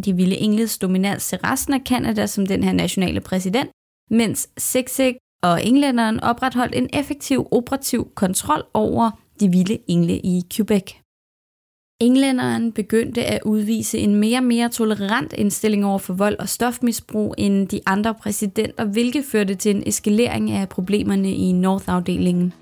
de 0.05 0.15
ville 0.15 0.37
engles 0.37 0.77
dominans 0.77 1.27
til 1.27 1.37
resten 1.37 1.73
af 1.73 1.83
Kanada 1.83 2.27
som 2.27 2.45
den 2.45 2.63
her 2.63 2.73
nationale 2.73 3.21
præsident, 3.21 3.69
mens 4.09 4.49
Zigzag 4.59 5.17
og 5.43 5.65
englænderen 5.65 6.19
opretholdt 6.19 6.75
en 6.75 6.89
effektiv 6.93 7.47
operativ 7.51 8.11
kontrol 8.15 8.63
over 8.73 9.11
de 9.39 9.49
vilde 9.49 9.79
engle 9.87 10.17
i 10.17 10.43
Quebec. 10.53 11.00
Englænderen 12.01 12.71
begyndte 12.71 13.23
at 13.23 13.39
udvise 13.45 13.97
en 13.97 14.15
mere 14.15 14.37
og 14.37 14.43
mere 14.43 14.69
tolerant 14.69 15.33
indstilling 15.33 15.85
over 15.85 15.97
for 15.97 16.13
vold 16.13 16.35
og 16.39 16.49
stofmisbrug 16.49 17.35
end 17.37 17.67
de 17.67 17.79
andre 17.85 18.13
præsidenter, 18.13 18.85
hvilket 18.85 19.25
førte 19.31 19.55
til 19.55 19.75
en 19.75 19.83
eskalering 19.85 20.51
af 20.51 20.69
problemerne 20.69 21.33
i 21.33 21.51
North-afdelingen. 21.51 22.53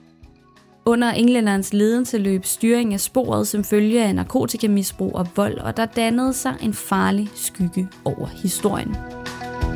Under 0.85 1.11
englænderens 1.11 1.73
ledelse 1.73 2.17
løb 2.17 2.45
styring 2.45 2.93
af 2.93 2.99
sporet 2.99 3.47
som 3.47 3.63
følge 3.63 4.03
af 4.03 4.15
narkotikamisbrug 4.15 5.15
og 5.15 5.27
vold, 5.35 5.57
og 5.57 5.77
der 5.77 5.85
dannede 5.85 6.33
sig 6.33 6.55
en 6.61 6.73
farlig 6.73 7.29
skygge 7.35 7.87
over 8.05 8.27
historien. 8.43 8.95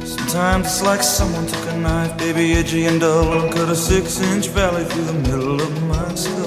Sometimes 0.05 0.67
it's 0.67 0.91
like 0.91 1.03
someone 1.03 1.47
took 1.47 1.67
a 1.67 1.75
knife, 1.75 2.13
baby, 2.17 2.45
edgy 2.59 2.81
and 2.91 3.01
dull, 3.01 3.43
and 3.43 3.53
cut 3.53 3.69
a 3.69 3.75
six-inch 3.75 4.55
valley 4.55 4.83
through 4.89 5.07
the 5.11 5.19
middle 5.19 5.55
of 5.65 5.71
my 5.81 6.15
skull. 6.15 6.42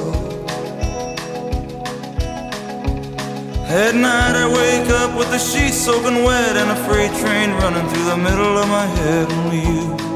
At 3.77 3.95
night 3.95 4.35
I 4.45 4.47
wake 4.61 4.89
up 5.03 5.11
with 5.19 5.31
the 5.35 5.39
sheets 5.39 5.77
soaking 5.85 6.25
wet 6.25 6.57
and 6.57 6.71
a 6.71 6.79
freight 6.87 7.13
train 7.23 7.49
running 7.61 7.87
through 7.91 8.07
the 8.13 8.17
middle 8.17 8.55
of 8.63 8.69
my 8.69 8.87
head. 8.99 9.25
Only 9.33 9.61
you 9.71 10.07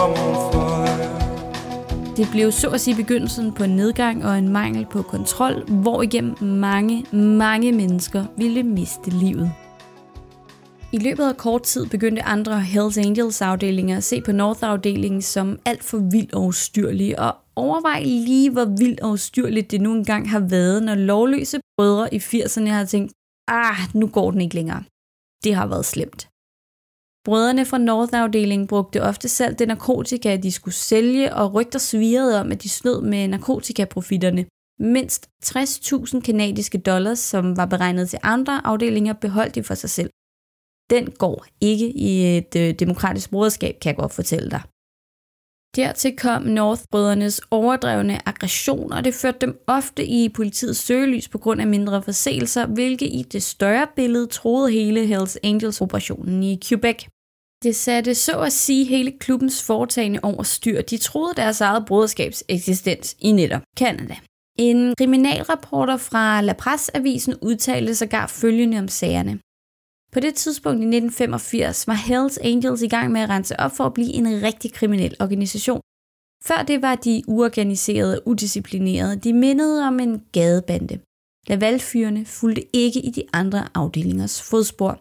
I'm 0.00 0.12
on 0.26 0.34
fire. 0.52 2.16
Det 2.16 2.28
blev 2.30 2.52
så 2.52 2.70
at 2.70 2.80
sige 2.80 2.96
begyndelsen 2.96 3.52
på 3.52 3.64
en 3.64 3.70
nedgang 3.70 4.24
og 4.24 4.38
en 4.38 4.48
mangel 4.48 4.86
på 4.86 5.02
kontrol, 5.02 5.64
hvor 5.68 6.02
igennem 6.02 6.34
mange, 6.42 7.04
mange 7.12 7.72
mennesker 7.72 8.24
ville 8.36 8.62
miste 8.62 9.10
livet. 9.10 9.52
I 10.92 10.98
løbet 10.98 11.24
af 11.24 11.36
kort 11.36 11.62
tid 11.62 11.86
begyndte 11.86 12.22
andre 12.22 12.60
Hells 12.60 12.98
Angels 12.98 13.42
afdelinger 13.42 13.96
at 13.96 14.04
se 14.04 14.20
på 14.20 14.32
North-afdelingen 14.32 15.22
som 15.22 15.58
alt 15.64 15.84
for 15.84 15.98
vild 16.12 16.34
og 16.34 16.44
ustyrlig, 16.44 17.18
og 17.18 17.36
overvej 17.56 18.02
lige, 18.02 18.50
hvor 18.50 18.64
vildt 18.64 19.00
og 19.00 19.10
ustyrligt 19.10 19.70
det 19.70 19.80
nu 19.80 19.92
engang 19.92 20.30
har 20.30 20.40
været, 20.40 20.82
når 20.82 20.94
lovløse 20.94 21.60
brødre 21.78 22.14
i 22.14 22.18
80'erne 22.18 22.68
har 22.68 22.84
tænkt, 22.84 23.12
ah, 23.48 23.76
nu 23.94 24.06
går 24.06 24.30
den 24.30 24.40
ikke 24.40 24.54
længere. 24.54 24.82
Det 25.44 25.54
har 25.54 25.66
været 25.66 25.84
slemt. 25.84 26.28
Brødrene 27.24 27.64
fra 27.64 27.78
North-afdelingen 27.78 28.68
brugte 28.68 29.02
ofte 29.02 29.28
selv 29.28 29.54
det 29.54 29.68
narkotika, 29.68 30.36
de 30.36 30.52
skulle 30.52 30.74
sælge, 30.74 31.34
og 31.34 31.54
rygter 31.54 31.78
svirrede 31.78 32.40
om, 32.40 32.52
at 32.52 32.62
de 32.62 32.68
snød 32.68 33.02
med 33.02 33.28
narkotikaprofitterne. 33.28 34.46
Mindst 34.80 35.28
60.000 35.44 36.20
kanadiske 36.20 36.78
dollars, 36.78 37.18
som 37.18 37.56
var 37.56 37.66
beregnet 37.66 38.10
til 38.10 38.18
andre 38.22 38.66
afdelinger, 38.66 39.12
beholdt 39.12 39.54
de 39.54 39.62
for 39.62 39.74
sig 39.74 39.90
selv 39.90 40.10
den 40.90 41.10
går 41.10 41.46
ikke 41.60 41.88
i 41.90 42.36
et 42.36 42.56
øh, 42.56 42.74
demokratisk 42.74 43.30
broderskab, 43.30 43.80
kan 43.80 43.88
jeg 43.88 43.96
godt 43.96 44.12
fortælle 44.12 44.50
dig. 44.50 44.60
Dertil 45.76 46.16
kom 46.16 46.42
Northbrødrenes 46.42 47.40
overdrevne 47.50 48.28
aggression, 48.28 48.92
og 48.92 49.04
det 49.04 49.14
førte 49.14 49.38
dem 49.40 49.58
ofte 49.66 50.06
i 50.06 50.28
politiets 50.28 50.80
søgelys 50.80 51.28
på 51.28 51.38
grund 51.38 51.60
af 51.60 51.66
mindre 51.66 52.02
forseelser, 52.02 52.66
hvilket 52.66 53.06
i 53.06 53.22
det 53.32 53.42
større 53.42 53.86
billede 53.96 54.26
troede 54.26 54.72
hele 54.72 55.06
Hells 55.06 55.38
Angels-operationen 55.44 56.42
i 56.42 56.60
Quebec. 56.68 57.06
Det 57.62 57.76
satte 57.76 58.14
så 58.14 58.40
at 58.40 58.52
sige 58.52 58.84
hele 58.84 59.12
klubbens 59.18 59.62
foretagende 59.62 60.20
over 60.22 60.42
styr. 60.42 60.82
De 60.82 60.96
troede 60.96 61.34
deres 61.34 61.60
eget 61.60 61.86
broderskabs 61.86 62.44
eksistens 62.48 63.16
i 63.18 63.32
netop 63.32 63.62
Canada. 63.78 64.16
En 64.58 64.94
kriminalreporter 64.98 65.96
fra 65.96 66.40
La 66.40 66.52
Presse-avisen 66.52 67.34
udtalte 67.42 67.94
sågar 67.94 68.26
følgende 68.26 68.78
om 68.78 68.88
sagerne. 68.88 69.38
På 70.16 70.20
det 70.20 70.34
tidspunkt 70.34 70.80
i 70.80 70.88
1985 70.88 71.86
var 71.86 71.94
Hells 71.94 72.38
Angels 72.38 72.82
i 72.82 72.88
gang 72.88 73.12
med 73.12 73.20
at 73.20 73.28
rense 73.28 73.60
op 73.60 73.72
for 73.76 73.84
at 73.84 73.94
blive 73.94 74.12
en 74.12 74.42
rigtig 74.42 74.72
kriminel 74.72 75.16
organisation. 75.20 75.80
Før 76.44 76.62
det 76.62 76.82
var 76.82 76.94
de 76.94 77.22
uorganiserede 77.26 78.20
og 78.20 78.28
udisciplinerede. 78.28 79.16
De 79.16 79.32
mindede 79.32 79.86
om 79.86 80.00
en 80.00 80.22
gadebande. 80.32 80.98
Lavalfyrene 81.48 82.24
fulgte 82.24 82.76
ikke 82.76 83.00
i 83.00 83.10
de 83.10 83.22
andre 83.32 83.68
afdelingers 83.74 84.42
fodspor. 84.50 84.92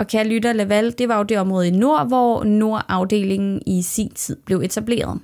Og 0.00 0.06
kære 0.06 0.28
lytter, 0.28 0.52
Laval, 0.52 0.98
det 0.98 1.08
var 1.08 1.16
jo 1.18 1.22
det 1.22 1.38
område 1.38 1.68
i 1.68 1.70
nord, 1.70 2.06
hvor 2.08 2.44
Nordafdelingen 2.44 3.62
i 3.66 3.82
sin 3.82 4.10
tid 4.10 4.36
blev 4.46 4.58
etableret. 4.60 5.20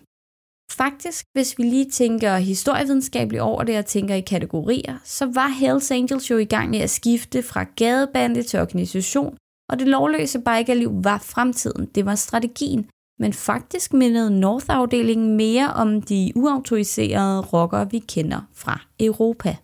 Faktisk, 0.73 1.25
hvis 1.33 1.59
vi 1.59 1.63
lige 1.63 1.91
tænker 1.91 2.37
historievidenskabeligt 2.37 3.43
over 3.43 3.63
det 3.63 3.79
og 3.79 3.87
tænker 3.87 4.15
i 4.15 4.21
kategorier, 4.21 4.99
så 5.05 5.27
var 5.27 5.49
Hells 5.49 5.91
Angels 5.91 6.31
jo 6.31 6.37
i 6.37 6.45
gang 6.45 6.71
med 6.71 6.79
at 6.79 6.91
skifte 6.91 7.43
fra 7.43 7.65
gadebande 7.77 8.43
til 8.43 8.61
organisation, 8.61 9.37
og 9.71 9.79
det 9.79 9.89
lovløse 9.89 10.39
bikerliv 10.39 11.05
var 11.05 11.19
fremtiden, 11.19 11.87
det 11.95 12.07
var 12.07 12.15
strategien, 12.15 12.91
men 13.21 13.33
faktisk 13.33 13.93
mindede 13.93 14.41
North-afdelingen 14.41 15.37
mere 15.37 15.73
om 15.73 16.03
de 16.03 16.33
uautoriserede 16.37 17.41
rockere, 17.41 17.91
vi 17.91 17.99
kender 17.99 18.41
fra 18.55 18.81
Europa. 19.01 19.57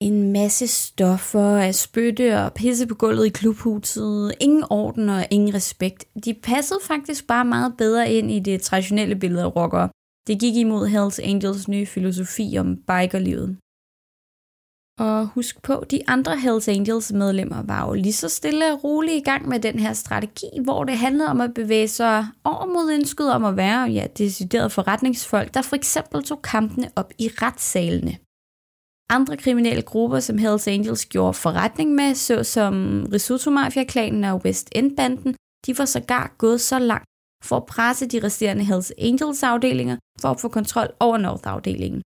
En 0.00 0.32
masse 0.32 0.66
stoffer 0.66 1.56
af 1.56 1.74
spytte 1.74 2.38
og 2.38 2.52
pisse 2.52 2.86
på 2.86 2.94
gulvet 2.94 3.26
i 3.26 3.28
klubhuset, 3.28 4.34
ingen 4.40 4.64
orden 4.70 5.08
og 5.08 5.26
ingen 5.30 5.54
respekt. 5.54 6.04
De 6.24 6.34
passede 6.34 6.80
faktisk 6.82 7.26
bare 7.26 7.44
meget 7.44 7.74
bedre 7.78 8.12
ind 8.12 8.30
i 8.30 8.38
det 8.38 8.62
traditionelle 8.62 9.16
billede 9.16 9.42
af 9.42 9.56
rockere. 9.56 9.88
Det 10.26 10.40
gik 10.40 10.56
imod 10.56 10.86
Hells 10.86 11.18
Angels 11.18 11.68
nye 11.68 11.86
filosofi 11.86 12.56
om 12.58 12.76
bikerlivet. 12.76 13.56
Og 14.98 15.26
husk 15.26 15.62
på, 15.62 15.84
de 15.90 16.08
andre 16.08 16.36
Hells 16.36 16.68
Angels 16.68 17.12
medlemmer 17.12 17.62
var 17.62 17.86
jo 17.86 17.94
lige 17.94 18.12
så 18.12 18.28
stille 18.28 18.72
og 18.72 18.84
roligt 18.84 19.16
i 19.16 19.24
gang 19.30 19.48
med 19.48 19.60
den 19.60 19.78
her 19.78 19.92
strategi, 19.92 20.46
hvor 20.64 20.84
det 20.84 20.98
handlede 20.98 21.28
om 21.28 21.40
at 21.40 21.54
bevæge 21.54 21.88
sig 21.88 22.26
over 22.44 22.66
mod 22.66 22.92
ønsket 22.92 23.32
om 23.32 23.44
at 23.44 23.56
være 23.56 23.82
ja, 23.82 24.06
deciderede 24.18 24.70
forretningsfolk, 24.70 25.54
der 25.54 25.62
for 25.62 25.76
eksempel 25.76 26.22
tog 26.22 26.42
kampene 26.42 26.88
op 26.96 27.12
i 27.18 27.28
retssalene. 27.42 28.16
Andre 29.10 29.36
kriminelle 29.36 29.82
grupper, 29.82 30.20
som 30.20 30.38
Hells 30.38 30.68
Angels 30.68 31.06
gjorde 31.06 31.34
forretning 31.34 31.94
med, 31.94 32.14
såsom 32.14 33.06
Risotto 33.12 33.50
Mafia-klanen 33.50 34.24
og 34.24 34.40
West 34.44 34.68
End-banden, 34.76 35.34
de 35.66 35.78
var 35.78 35.84
sågar 35.84 36.34
gået 36.38 36.60
så 36.60 36.78
langt, 36.78 37.08
for 37.44 37.56
at 37.56 37.66
presse 37.66 38.06
de 38.06 38.20
resterende 38.24 38.64
Hells 38.64 38.92
Angels 38.98 39.42
afdelinger 39.42 39.96
for 40.20 40.28
at 40.28 40.40
få 40.40 40.48
kontrol 40.48 40.88
over 41.00 41.18
North-afdelingen. 41.18 42.02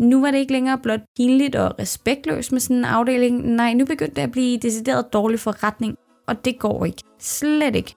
Nu 0.00 0.20
var 0.20 0.30
det 0.30 0.38
ikke 0.38 0.52
længere 0.52 0.78
blot 0.78 1.00
pinligt 1.16 1.56
og 1.56 1.78
respektløst 1.78 2.52
med 2.52 2.60
sådan 2.60 2.76
en 2.76 2.84
afdeling. 2.84 3.48
Nej, 3.48 3.74
nu 3.74 3.84
begyndte 3.84 4.16
det 4.16 4.22
at 4.22 4.32
blive 4.32 4.58
decideret 4.58 5.12
dårlig 5.12 5.40
forretning, 5.40 5.96
og 6.28 6.44
det 6.44 6.58
går 6.58 6.84
ikke. 6.84 7.02
Slet 7.18 7.76
ikke. 7.76 7.94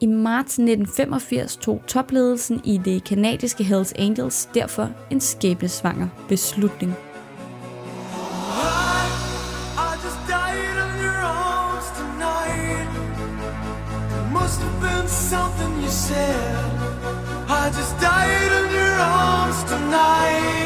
I 0.00 0.06
marts 0.06 0.58
1985 0.58 1.56
tog 1.56 1.82
topledelsen 1.86 2.60
i 2.64 2.80
det 2.84 3.04
kanadiske 3.04 3.64
Hells 3.64 3.92
Angels 3.92 4.48
derfor 4.54 4.90
en 5.10 5.20
skæbnesvanger 5.20 6.08
beslutning. 6.28 6.94
Something 15.34 15.72
you 15.84 15.92
said 16.06 16.70
I 17.60 17.62
just 17.78 17.94
died 18.10 18.52
in 18.60 18.66
your 18.78 18.96
arms 19.22 19.60
tonight 19.72 20.64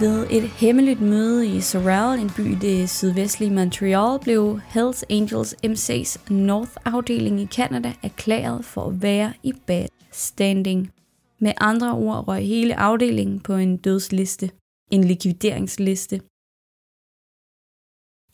ved 0.00 0.26
et 0.30 0.42
hemmeligt 0.42 1.00
møde 1.00 1.46
i 1.56 1.60
Sorel, 1.60 2.20
en 2.20 2.30
by 2.36 2.52
i 2.52 2.54
det 2.54 2.90
sydvestlige 2.90 3.50
Montreal, 3.50 4.18
blev 4.22 4.60
Hells 4.66 5.04
Angels 5.10 5.54
MC's 5.66 6.32
North-afdeling 6.32 7.40
i 7.40 7.46
Canada 7.46 7.92
erklæret 8.02 8.64
for 8.64 8.84
at 8.88 9.02
være 9.02 9.32
i 9.42 9.52
bad 9.66 9.88
standing. 10.10 10.92
Med 11.38 11.52
andre 11.60 11.92
ord 11.92 12.28
røg 12.28 12.46
hele 12.46 12.74
afdelingen 12.76 13.40
på 13.40 13.54
en 13.54 13.76
dødsliste, 13.76 14.50
en 14.90 15.04
likvideringsliste. 15.04 16.16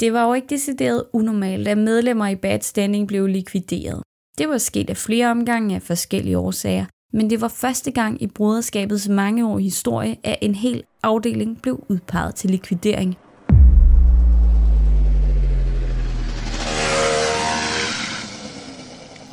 Det 0.01 0.13
var 0.13 0.27
jo 0.27 0.33
ikke 0.35 0.51
decideret 0.51 1.05
unormalt, 1.13 1.69
at 1.69 1.79
medlemmer 1.79 2.29
i 2.29 2.37
bad 2.37 2.61
standing 2.61 3.09
blev 3.09 3.27
likvideret. 3.27 4.03
Det 4.39 4.49
var 4.49 4.59
sket 4.59 4.91
af 4.91 4.97
flere 4.97 5.31
omgange 5.31 5.75
af 5.75 5.83
forskellige 5.83 6.39
årsager, 6.39 6.85
men 7.13 7.31
det 7.31 7.41
var 7.41 7.49
første 7.49 7.91
gang 7.91 8.23
i 8.23 8.27
broderskabets 8.27 9.09
mangeårige 9.09 9.65
historie, 9.65 10.17
at 10.25 10.39
en 10.43 10.55
hel 10.55 10.83
afdeling 11.03 11.63
blev 11.63 11.85
udpeget 11.89 12.35
til 12.35 12.51
likvidering. 12.51 13.17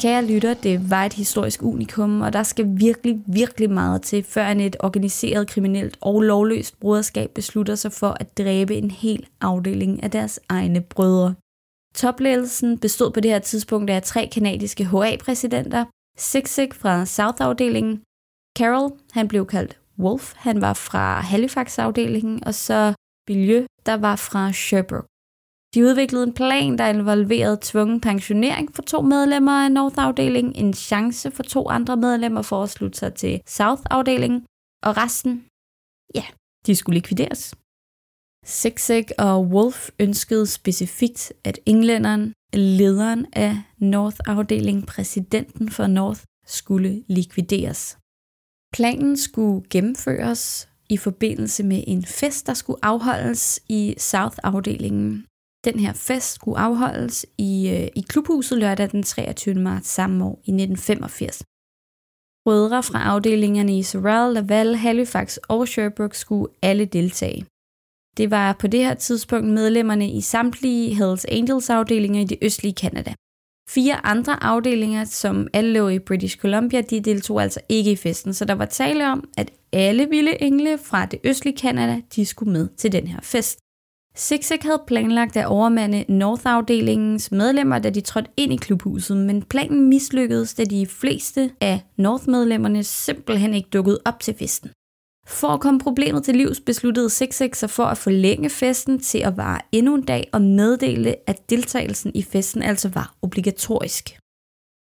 Kære 0.01 0.25
lytter, 0.25 0.53
det 0.53 0.89
var 0.89 1.05
et 1.05 1.13
historisk 1.13 1.63
unikum, 1.63 2.21
og 2.21 2.33
der 2.33 2.43
skal 2.43 2.65
virkelig, 2.77 3.21
virkelig 3.27 3.69
meget 3.69 4.01
til, 4.01 4.23
før 4.23 4.47
et 4.47 4.75
organiseret 4.79 5.47
kriminelt 5.47 5.97
og 6.01 6.21
lovløst 6.21 6.79
broderskab 6.79 7.29
beslutter 7.35 7.75
sig 7.75 7.91
for 7.91 8.17
at 8.19 8.37
dræbe 8.37 8.75
en 8.75 8.91
hel 8.91 9.25
afdeling 9.41 10.03
af 10.03 10.11
deres 10.11 10.39
egne 10.49 10.81
brødre. 10.81 11.33
Topledelsen 11.95 12.79
bestod 12.79 13.11
på 13.11 13.19
det 13.19 13.31
her 13.31 13.39
tidspunkt 13.39 13.89
af 13.89 14.03
tre 14.03 14.29
kanadiske 14.33 14.85
HA-præsidenter, 14.85 15.85
Sigsig 16.17 16.69
fra 16.73 17.05
South-afdelingen, 17.05 18.03
Carol, 18.57 18.99
han 19.11 19.27
blev 19.27 19.45
kaldt 19.45 19.79
Wolf, 19.99 20.33
han 20.35 20.61
var 20.61 20.73
fra 20.73 21.21
Halifax-afdelingen, 21.21 22.43
og 22.43 22.53
så 22.53 22.93
Bilieu, 23.27 23.65
der 23.85 23.93
var 23.93 24.15
fra 24.15 24.51
Sherbrooke. 24.53 25.07
De 25.73 25.83
udviklede 25.83 26.23
en 26.23 26.33
plan, 26.33 26.77
der 26.77 26.87
involverede 26.87 27.59
tvungen 27.61 28.01
pensionering 28.01 28.75
for 28.75 28.81
to 28.81 29.01
medlemmer 29.01 29.51
af 29.65 29.71
North-afdelingen, 29.71 30.53
en 30.55 30.73
chance 30.73 31.31
for 31.31 31.43
to 31.43 31.69
andre 31.69 31.97
medlemmer 31.97 32.41
for 32.41 32.63
at 32.63 32.69
slutte 32.69 32.97
sig 32.99 33.13
til 33.13 33.41
South-afdelingen, 33.47 34.45
og 34.83 34.97
resten, 34.97 35.45
ja, 36.15 36.25
de 36.65 36.75
skulle 36.75 36.97
likvideres. 36.99 37.55
Sexeg 38.45 39.05
og 39.17 39.45
Wolf 39.45 39.89
ønskede 39.99 40.47
specifikt, 40.47 41.33
at 41.43 41.59
englænderen, 41.65 42.33
lederen 42.53 43.25
af 43.33 43.57
North-afdelingen, 43.77 44.85
præsidenten 44.85 45.69
for 45.69 45.87
North, 45.87 46.21
skulle 46.45 47.03
likvideres. 47.07 47.97
Planen 48.73 49.17
skulle 49.17 49.65
gennemføres 49.69 50.69
i 50.89 50.97
forbindelse 50.97 51.63
med 51.63 51.83
en 51.87 52.05
fest, 52.05 52.47
der 52.47 52.53
skulle 52.53 52.85
afholdes 52.85 53.59
i 53.69 53.95
South-afdelingen. 53.97 55.25
Den 55.65 55.79
her 55.79 55.93
fest 55.93 56.33
skulle 56.33 56.59
afholdes 56.59 57.25
i, 57.37 57.69
øh, 57.69 57.87
i 57.95 58.01
klubhuset 58.09 58.57
lørdag 58.57 58.91
den 58.91 59.03
23. 59.03 59.55
marts 59.55 59.89
samme 59.89 60.25
år 60.25 60.41
i 60.43 60.51
1985. 60.51 61.43
rødre 62.47 62.83
fra 62.83 63.03
afdelingerne 63.03 63.77
i 63.77 63.83
Sorrel, 63.83 64.33
Laval, 64.33 64.75
Halifax 64.75 65.37
og 65.47 65.67
Sherbrooke 65.67 66.17
skulle 66.17 66.53
alle 66.61 66.85
deltage. 66.85 67.45
Det 68.17 68.31
var 68.31 68.53
på 68.53 68.67
det 68.67 68.79
her 68.79 68.93
tidspunkt 68.93 69.47
medlemmerne 69.47 70.09
i 70.09 70.21
samtlige 70.21 70.95
Hells 70.95 71.25
Angels 71.25 71.69
afdelinger 71.69 72.21
i 72.21 72.25
det 72.25 72.37
østlige 72.41 72.73
Kanada. 72.73 73.13
Fire 73.69 74.05
andre 74.05 74.43
afdelinger, 74.43 75.03
som 75.03 75.47
alle 75.53 75.73
lå 75.73 75.89
i 75.89 75.99
British 75.99 76.37
Columbia, 76.37 76.81
de 76.81 77.01
deltog 77.01 77.41
altså 77.41 77.59
ikke 77.69 77.91
i 77.91 77.95
festen, 77.95 78.33
så 78.33 78.45
der 78.45 78.53
var 78.53 78.65
tale 78.65 79.11
om, 79.11 79.23
at 79.37 79.51
alle 79.73 80.09
vilde 80.09 80.43
engle 80.43 80.77
fra 80.77 81.05
det 81.05 81.19
østlige 81.23 81.57
Kanada, 81.57 82.01
de 82.15 82.25
skulle 82.25 82.51
med 82.51 82.67
til 82.77 82.91
den 82.91 83.07
her 83.07 83.19
fest. 83.23 83.59
Zigzag 84.17 84.59
havde 84.61 84.83
planlagt 84.87 85.37
at 85.37 85.45
overmande 85.45 86.05
North-afdelingens 86.09 87.31
medlemmer, 87.31 87.79
da 87.79 87.89
de 87.89 88.01
trådte 88.01 88.29
ind 88.37 88.53
i 88.53 88.55
klubhuset, 88.55 89.17
men 89.17 89.43
planen 89.43 89.89
mislykkedes, 89.89 90.53
da 90.53 90.63
de 90.63 90.85
fleste 90.85 91.51
af 91.61 91.81
North-medlemmerne 91.97 92.83
simpelthen 92.83 93.53
ikke 93.53 93.69
dukkede 93.69 93.99
op 94.05 94.19
til 94.19 94.35
festen. 94.39 94.69
For 95.27 95.47
at 95.47 95.59
komme 95.59 95.79
problemet 95.79 96.23
til 96.23 96.35
livs 96.35 96.59
besluttede 96.59 97.09
Zigzag 97.09 97.55
sig 97.55 97.69
for 97.69 97.83
at 97.83 97.97
forlænge 97.97 98.49
festen 98.49 98.99
til 98.99 99.17
at 99.17 99.37
vare 99.37 99.61
endnu 99.71 99.95
en 99.95 100.01
dag 100.01 100.29
og 100.33 100.41
meddele, 100.41 101.15
at 101.29 101.49
deltagelsen 101.49 102.11
i 102.15 102.23
festen 102.23 102.61
altså 102.61 102.89
var 102.89 103.15
obligatorisk. 103.21 104.17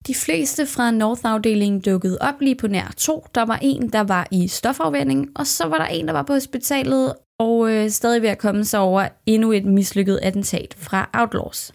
De 0.08 0.16
fleste 0.16 0.66
fra 0.66 0.92
North-afdelingen 0.92 1.82
dukkede 1.82 2.18
op 2.22 2.42
lige 2.42 2.56
på 2.56 2.68
nær 2.68 2.94
to. 2.98 3.26
Der 3.36 3.46
var 3.46 3.60
en, 3.62 3.90
der 3.90 4.02
var 4.02 4.28
i 4.32 4.48
stofafvænding, 4.48 5.30
og 5.36 5.48
så 5.48 5.66
var 5.66 5.78
der 5.78 5.86
en, 5.86 6.08
der 6.08 6.14
var 6.14 6.24
på 6.24 6.34
hospitalet 6.34 7.14
og 7.40 7.72
øh, 7.72 7.90
stadig 7.90 8.22
ved 8.22 8.30
at 8.30 8.38
komme 8.38 8.66
sig 8.66 8.80
over 8.80 9.08
endnu 9.26 9.52
et 9.52 9.66
mislykket 9.66 10.20
attentat 10.24 10.76
fra 10.78 11.10
Outlaws. 11.14 11.74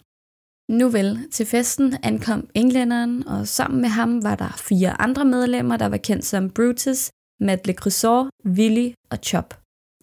Nu 0.71 0.89
vel, 0.89 1.19
til 1.33 1.47
festen 1.47 1.97
ankom 2.03 2.49
englænderen, 2.55 3.29
og 3.29 3.49
sammen 3.49 3.81
med 3.81 3.89
ham 3.89 4.25
var 4.25 4.35
der 4.35 4.63
fire 4.69 5.01
andre 5.03 5.25
medlemmer, 5.25 5.77
der 5.77 5.87
var 5.87 5.97
kendt 5.97 6.25
som 6.25 6.51
Brutus, 6.51 7.11
Matt 7.41 7.67
Le 7.67 7.73
Cresor, 7.73 8.29
Willy 8.47 8.93
og 9.11 9.19
Chop. 9.23 9.55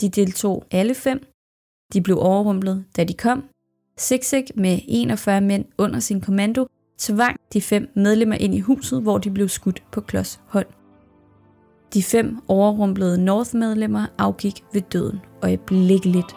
De 0.01 0.09
deltog 0.09 0.65
alle 0.71 0.95
fem. 0.95 1.19
De 1.93 2.01
blev 2.01 2.17
overrumplet, 2.19 2.85
da 2.97 3.03
de 3.03 3.13
kom. 3.13 3.43
Zigzag 3.99 4.45
med 4.55 4.79
41 4.87 5.41
mænd 5.41 5.65
under 5.77 5.99
sin 5.99 6.21
kommando 6.21 6.67
tvang 6.97 7.37
de 7.53 7.61
fem 7.61 7.89
medlemmer 7.95 8.35
ind 8.35 8.55
i 8.55 8.59
huset, 8.59 9.01
hvor 9.01 9.17
de 9.17 9.31
blev 9.31 9.49
skudt 9.49 9.83
på 9.91 10.01
klods 10.01 10.41
hånd. 10.47 10.67
De 11.93 12.03
fem 12.03 12.37
overrumplede 12.47 13.23
North-medlemmer 13.25 14.05
afgik 14.17 14.63
ved 14.73 14.81
døden 14.81 15.19
øjeblikkeligt. 15.41 16.35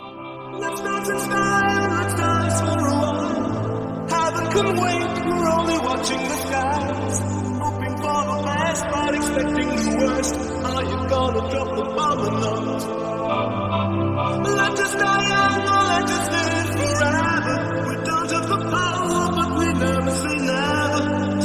expecting 9.18 9.68
the 9.76 9.96
worst. 9.98 10.57
Gonna 11.18 11.42
drop 11.50 11.70
the 11.78 11.84
bomb 11.96 12.20
or 12.26 12.32
not? 12.42 12.82
Let 14.60 14.78
us 14.84 14.92
die 15.02 15.22
young 15.32 15.60
or 15.74 15.82
let 15.92 16.08
us 16.16 16.26
live 16.34 16.68
forever. 16.78 17.56
We 17.88 17.94
don't 18.08 18.30
have 18.34 18.48
the 18.52 18.60
power, 18.74 19.22
but 19.38 19.50
we 19.58 19.66
never 19.84 20.12
say 20.22 20.36
never. 20.52 21.02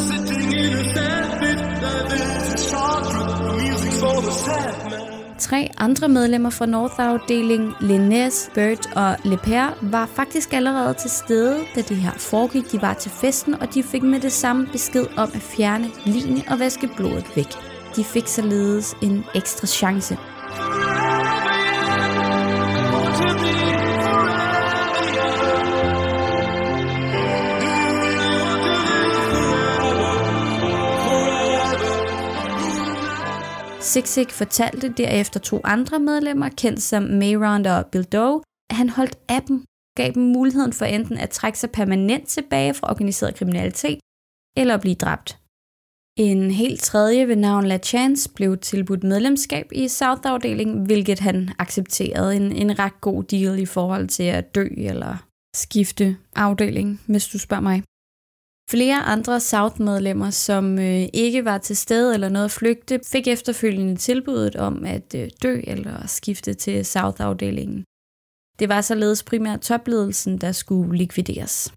Sitting 0.07 0.49
in 0.63 0.73
a 0.81 0.83
sandpit, 0.93 1.59
that 1.83 2.05
is 2.19 2.45
a 2.53 2.59
short 2.69 3.01
trip. 3.09 3.29
The 3.45 3.53
music's 3.61 3.99
for 4.01 4.17
the 4.27 4.33
sad 4.45 4.75
man. 4.91 5.37
Tre 5.39 5.69
andre 5.77 6.07
medlemmer 6.09 6.49
fra 6.49 6.65
North-afdelingen, 6.65 7.73
Linnes, 7.81 8.49
Bert 8.55 8.87
og 8.95 9.15
Leper, 9.23 9.77
var 9.81 10.05
faktisk 10.15 10.53
allerede 10.53 10.93
til 10.93 11.09
stede, 11.09 11.59
da 11.75 11.81
det 11.81 11.97
her 11.97 12.13
foregik. 12.17 12.71
De 12.71 12.81
var 12.81 12.93
til 12.93 13.11
festen, 13.11 13.53
og 13.53 13.73
de 13.73 13.83
fik 13.83 14.03
med 14.03 14.19
det 14.19 14.31
samme 14.31 14.67
besked 14.71 15.05
om 15.17 15.29
at 15.33 15.41
fjerne 15.41 15.87
line 16.05 16.43
og 16.49 16.59
vaske 16.59 16.89
blodet 16.97 17.35
væk. 17.35 17.72
De 17.95 18.03
fik 18.03 18.27
således 18.27 18.95
en 19.01 19.25
ekstra 19.35 19.67
chance. 19.67 20.17
Zigzag 33.81 34.31
fortalte 34.31 34.89
derefter 34.89 35.39
to 35.39 35.61
andre 35.63 35.99
medlemmer, 35.99 36.49
kendt 36.49 36.81
som 36.81 37.03
Mayron 37.03 37.65
og 37.65 37.85
Bill 37.85 38.03
Doe, 38.03 38.41
at 38.69 38.75
han 38.75 38.89
holdt 38.89 39.15
af 39.29 39.41
dem, 39.41 39.63
gav 39.97 40.11
dem 40.11 40.23
muligheden 40.23 40.73
for 40.73 40.85
enten 40.85 41.17
at 41.17 41.29
trække 41.29 41.59
sig 41.59 41.71
permanent 41.71 42.27
tilbage 42.27 42.73
fra 42.73 42.89
organiseret 42.89 43.35
kriminalitet, 43.35 43.99
eller 44.57 44.73
at 44.73 44.81
blive 44.81 44.95
dræbt. 44.95 45.42
En 46.19 46.51
helt 46.51 46.81
tredje 46.81 47.27
ved 47.27 47.35
navn 47.35 47.65
La 47.65 47.77
Chance 47.77 48.29
blev 48.35 48.57
tilbudt 48.57 49.03
medlemskab 49.03 49.65
i 49.71 49.87
South-afdelingen, 49.87 50.85
hvilket 50.85 51.19
han 51.19 51.49
accepterede 51.59 52.35
en, 52.35 52.51
en 52.51 52.79
ret 52.79 53.01
god 53.01 53.23
deal 53.23 53.59
i 53.59 53.65
forhold 53.65 54.07
til 54.07 54.23
at 54.23 54.55
dø 54.55 54.67
eller 54.77 55.25
skifte 55.55 56.17
afdeling, 56.35 57.01
hvis 57.07 57.27
du 57.27 57.39
spørger 57.39 57.61
mig. 57.61 57.83
Flere 58.69 58.99
andre 59.03 59.39
South-medlemmer, 59.39 60.29
som 60.29 60.79
øh, 60.79 61.07
ikke 61.13 61.45
var 61.45 61.57
til 61.57 61.77
stede 61.77 62.13
eller 62.13 62.29
noget 62.29 62.45
at 62.45 62.51
flygte, 62.51 62.99
fik 63.11 63.27
efterfølgende 63.27 63.95
tilbuddet 63.95 64.55
om 64.55 64.85
at 64.85 65.15
øh, 65.15 65.29
dø 65.43 65.61
eller 65.63 66.07
skifte 66.07 66.53
til 66.53 66.85
South-afdelingen. 66.85 67.83
Det 68.59 68.69
var 68.69 68.81
således 68.81 69.23
primært 69.23 69.61
topledelsen, 69.61 70.37
der 70.37 70.51
skulle 70.51 70.97
likvideres. 70.97 71.73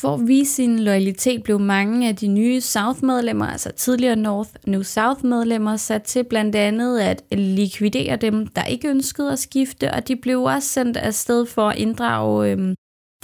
For 0.00 0.14
at 0.14 0.28
vise 0.28 0.54
sin 0.54 0.78
loyalitet 0.78 1.42
blev 1.42 1.60
mange 1.60 2.08
af 2.08 2.16
de 2.16 2.28
nye 2.28 2.60
South-medlemmer, 2.60 3.46
altså 3.46 3.72
tidligere 3.72 4.16
North, 4.16 4.50
New 4.66 4.82
South-medlemmer, 4.82 5.76
sat 5.76 6.02
til 6.02 6.24
blandt 6.24 6.56
andet 6.56 7.00
at 7.00 7.24
likvidere 7.32 8.16
dem, 8.16 8.46
der 8.46 8.64
ikke 8.64 8.88
ønskede 8.88 9.32
at 9.32 9.38
skifte, 9.38 9.94
og 9.94 10.08
de 10.08 10.16
blev 10.16 10.42
også 10.42 10.68
sendt 10.68 10.96
afsted 10.96 11.46
for 11.46 11.68
at 11.68 11.78
inddrage 11.78 12.50
øhm, 12.52 12.74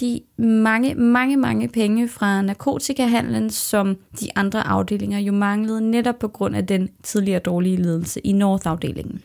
de 0.01 0.21
mange, 0.39 0.95
mange, 0.95 1.37
mange 1.37 1.69
penge 1.69 2.09
fra 2.09 2.43
narkotikahandlen, 2.43 3.51
som 3.51 3.97
de 4.21 4.29
andre 4.37 4.67
afdelinger 4.67 5.19
jo 5.19 5.33
manglede 5.33 5.91
netop 5.91 6.19
på 6.19 6.29
grund 6.29 6.57
af 6.57 6.67
den 6.67 6.89
tidligere 7.03 7.41
dårlige 7.41 7.77
ledelse 7.77 8.21
i 8.21 8.33
North-afdelingen. 8.33 9.23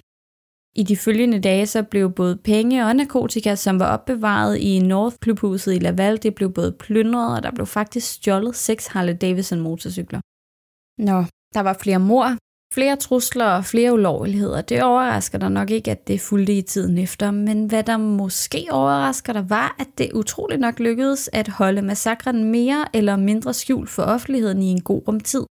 I 0.76 0.84
de 0.84 0.98
følgende 0.98 1.40
dage 1.40 1.66
så 1.66 1.84
blev 1.84 2.12
både 2.12 2.38
penge 2.44 2.86
og 2.86 2.96
narkotika, 2.96 3.56
som 3.56 3.80
var 3.80 3.94
opbevaret 3.94 4.58
i 4.58 4.80
North 4.80 5.16
Klubhuset 5.22 5.76
i 5.76 5.80
Laval, 5.80 6.24
det 6.24 6.36
blev 6.36 6.54
både 6.54 6.72
plyndret, 6.72 7.38
og 7.38 7.44
der 7.44 7.52
blev 7.52 7.66
faktisk 7.66 8.14
stjålet 8.14 8.56
seks 8.56 8.88
Harley 8.88 9.18
Davidson 9.22 9.60
motorcykler. 9.60 10.20
Nå, 11.02 11.24
der 11.54 11.60
var 11.60 11.78
flere 11.82 12.00
mor, 12.00 12.38
flere 12.74 12.96
trusler 12.96 13.46
og 13.46 13.66
flere 13.66 13.94
ulovligheder. 13.94 14.62
Det 14.62 14.84
overrasker 14.84 15.38
dig 15.38 15.52
nok 15.52 15.70
ikke, 15.70 15.92
at 15.92 16.08
det 16.08 16.22
fulgte 16.22 16.54
i 16.58 16.62
tiden 16.62 16.98
efter, 16.98 17.32
men 17.32 17.66
hvad 17.66 17.84
der 17.84 17.98
måske 17.98 18.68
overrasker 18.72 19.34
dig 19.34 19.50
var, 19.50 19.76
at 19.80 19.88
det 19.98 20.12
utroligt 20.14 20.62
nok 20.62 20.80
lykkedes 20.80 21.30
at 21.34 21.48
holde 21.48 21.82
massakren 21.82 22.44
mere 22.44 22.86
eller 22.94 23.16
mindre 23.16 23.54
skjult 23.54 23.90
for 23.90 24.04
offentligheden 24.04 24.62
i 24.62 24.72
en 24.72 24.82
god 24.82 25.08
rum 25.08 25.20
tid. 25.20 25.44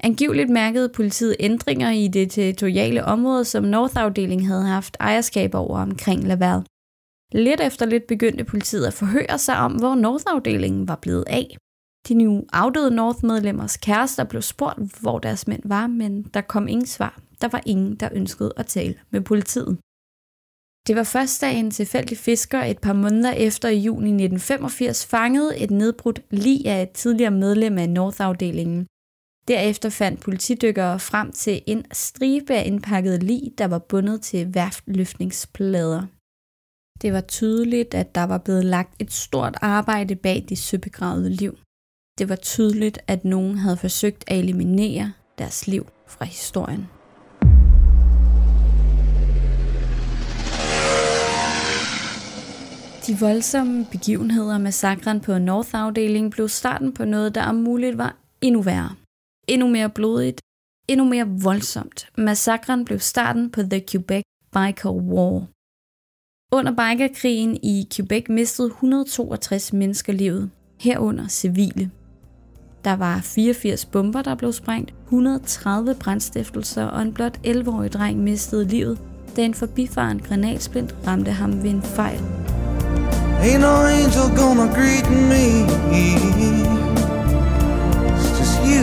Angiveligt 0.00 0.50
mærkede 0.50 0.88
politiet 0.88 1.36
ændringer 1.40 1.90
i 1.90 2.08
det 2.08 2.30
territoriale 2.30 3.04
område, 3.04 3.44
som 3.44 3.64
North-afdelingen 3.64 4.46
havde 4.46 4.64
haft 4.64 4.96
ejerskab 5.00 5.54
over 5.54 5.78
omkring 5.78 6.24
Laval. 6.24 6.62
Lidt 7.32 7.60
efter 7.60 7.86
lidt 7.86 8.06
begyndte 8.06 8.44
politiet 8.44 8.86
at 8.86 8.92
forhøre 8.94 9.38
sig 9.38 9.56
om, 9.56 9.72
hvor 9.72 9.94
North-afdelingen 9.94 10.88
var 10.88 10.98
blevet 11.02 11.24
af. 11.26 11.56
De 12.08 12.14
nu 12.14 12.44
afdøde 12.52 12.90
North-medlemmers 12.90 13.76
kærester 13.76 14.24
blev 14.24 14.42
spurgt, 14.42 15.00
hvor 15.00 15.18
deres 15.18 15.46
mænd 15.46 15.62
var, 15.64 15.86
men 15.86 16.22
der 16.22 16.40
kom 16.40 16.68
ingen 16.68 16.86
svar. 16.86 17.20
Der 17.40 17.48
var 17.48 17.62
ingen, 17.66 17.94
der 17.96 18.08
ønskede 18.12 18.52
at 18.56 18.66
tale 18.66 18.94
med 19.10 19.20
politiet. 19.20 19.78
Det 20.86 20.96
var 20.96 21.02
først, 21.04 21.40
da 21.40 21.52
en 21.52 21.70
tilfældig 21.70 22.18
fisker 22.18 22.62
et 22.62 22.78
par 22.78 22.92
måneder 22.92 23.32
efter 23.32 23.68
i 23.68 23.78
juni 23.78 24.10
1985 24.10 25.06
fangede 25.06 25.58
et 25.58 25.70
nedbrudt 25.70 26.20
lig 26.30 26.66
af 26.66 26.82
et 26.82 26.90
tidligere 26.90 27.30
medlem 27.30 27.78
af 27.78 27.88
North-afdelingen. 27.88 28.86
Derefter 29.48 29.88
fandt 29.88 30.20
politidykkere 30.20 31.00
frem 31.00 31.32
til 31.32 31.62
en 31.66 31.84
stribe 31.92 32.54
af 32.54 32.66
indpakket 32.66 33.22
lig, 33.22 33.52
der 33.58 33.64
var 33.64 33.78
bundet 33.78 34.22
til 34.22 34.54
værftløftningsplader. 34.54 36.02
Det 37.02 37.12
var 37.12 37.20
tydeligt, 37.20 37.94
at 37.94 38.14
der 38.14 38.24
var 38.24 38.38
blevet 38.38 38.64
lagt 38.64 38.94
et 38.98 39.12
stort 39.12 39.56
arbejde 39.62 40.16
bag 40.16 40.44
de 40.48 40.56
søbegravede 40.56 41.30
liv. 41.30 41.58
Det 42.18 42.28
var 42.28 42.36
tydeligt, 42.36 42.98
at 43.06 43.24
nogen 43.24 43.58
havde 43.58 43.76
forsøgt 43.76 44.24
at 44.26 44.38
eliminere 44.38 45.12
deres 45.38 45.66
liv 45.66 45.86
fra 46.06 46.24
historien. 46.24 46.86
De 53.06 53.18
voldsomme 53.20 53.86
begivenheder 53.90 54.58
med 54.58 55.20
på 55.20 55.38
North-afdelingen 55.38 56.30
blev 56.30 56.48
starten 56.48 56.94
på 56.94 57.04
noget, 57.04 57.34
der 57.34 57.44
om 57.44 57.54
muligt 57.54 57.98
var 57.98 58.16
endnu 58.40 58.62
værre 58.62 58.94
endnu 59.48 59.68
mere 59.68 59.90
blodigt, 59.90 60.40
endnu 60.88 61.04
mere 61.04 61.28
voldsomt. 61.42 62.08
Massakren 62.18 62.84
blev 62.84 62.98
starten 62.98 63.50
på 63.50 63.62
The 63.62 63.84
Quebec 63.90 64.22
Biker 64.52 64.90
War. 64.90 65.46
Under 66.52 66.72
bikerkrigen 66.72 67.56
i 67.62 67.88
Quebec 67.96 68.24
mistede 68.28 68.68
162 68.68 69.72
mennesker 69.72 70.12
livet, 70.12 70.50
herunder 70.80 71.28
civile. 71.28 71.90
Der 72.84 72.96
var 72.96 73.20
84 73.20 73.84
bomber, 73.84 74.22
der 74.22 74.34
blev 74.34 74.52
sprængt, 74.52 74.94
130 75.04 75.94
brændstiftelser 75.94 76.84
og 76.84 77.02
en 77.02 77.14
blot 77.14 77.40
11-årig 77.46 77.92
dreng 77.92 78.18
mistede 78.18 78.68
livet, 78.68 78.98
da 79.36 79.44
en 79.44 79.54
forbifaren 79.54 80.18
granatsplint 80.18 80.94
ramte 81.06 81.30
ham 81.30 81.62
ved 81.62 81.70
en 81.70 81.82
fejl. 81.82 82.20
Ain't 83.44 83.60
no 83.60 83.86
angel 83.86 84.36
gonna 84.36 84.66
greet 84.74 85.10
me. 85.10 86.73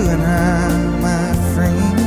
And 0.10 0.24
I, 0.24 0.68
my 1.08 1.28
friend. 1.54 2.00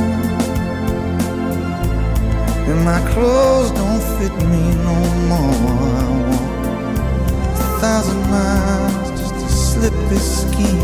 And 2.69 2.83
my 2.83 2.99
clothes 3.11 3.71
don't 3.71 4.03
fit 4.17 4.33
me 4.51 4.63
no 4.87 4.97
more. 5.29 5.55
I 5.97 6.07
want 6.27 7.59
a 7.59 7.79
thousand 7.81 8.21
miles 8.29 9.09
just 9.19 9.35
to 9.41 9.49
slip 9.49 9.93
this 10.09 10.41
skin. 10.41 10.77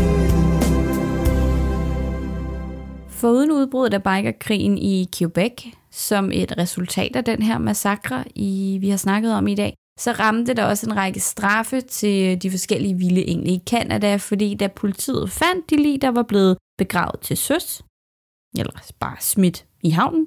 Foruden 3.08 3.50
udbruddet 3.50 3.94
af 3.94 4.02
bikerkrigen 4.02 4.78
i 4.78 5.08
Quebec, 5.18 5.52
som 5.90 6.30
et 6.32 6.58
resultat 6.58 7.16
af 7.16 7.24
den 7.24 7.42
her 7.42 7.58
massakre, 7.58 8.24
i, 8.34 8.78
vi 8.80 8.90
har 8.90 8.96
snakket 8.96 9.34
om 9.34 9.46
i 9.46 9.54
dag, 9.54 9.74
så 9.98 10.12
ramte 10.12 10.54
der 10.54 10.64
også 10.64 10.86
en 10.86 10.96
række 10.96 11.20
straffe 11.20 11.80
til 11.80 12.42
de 12.42 12.50
forskellige 12.50 12.94
vilde 12.94 13.28
engle 13.28 13.50
i 13.50 13.62
Kanada, 13.66 14.16
fordi 14.16 14.54
da 14.54 14.66
politiet 14.66 15.30
fandt 15.30 15.70
de 15.70 15.76
lige, 15.76 15.98
der 15.98 16.10
var 16.10 16.22
blevet 16.22 16.56
begravet 16.82 17.20
til 17.20 17.36
søs, 17.36 17.66
eller 18.60 18.74
bare 19.00 19.16
smidt 19.20 19.58
i 19.88 19.90
havnen, 19.90 20.26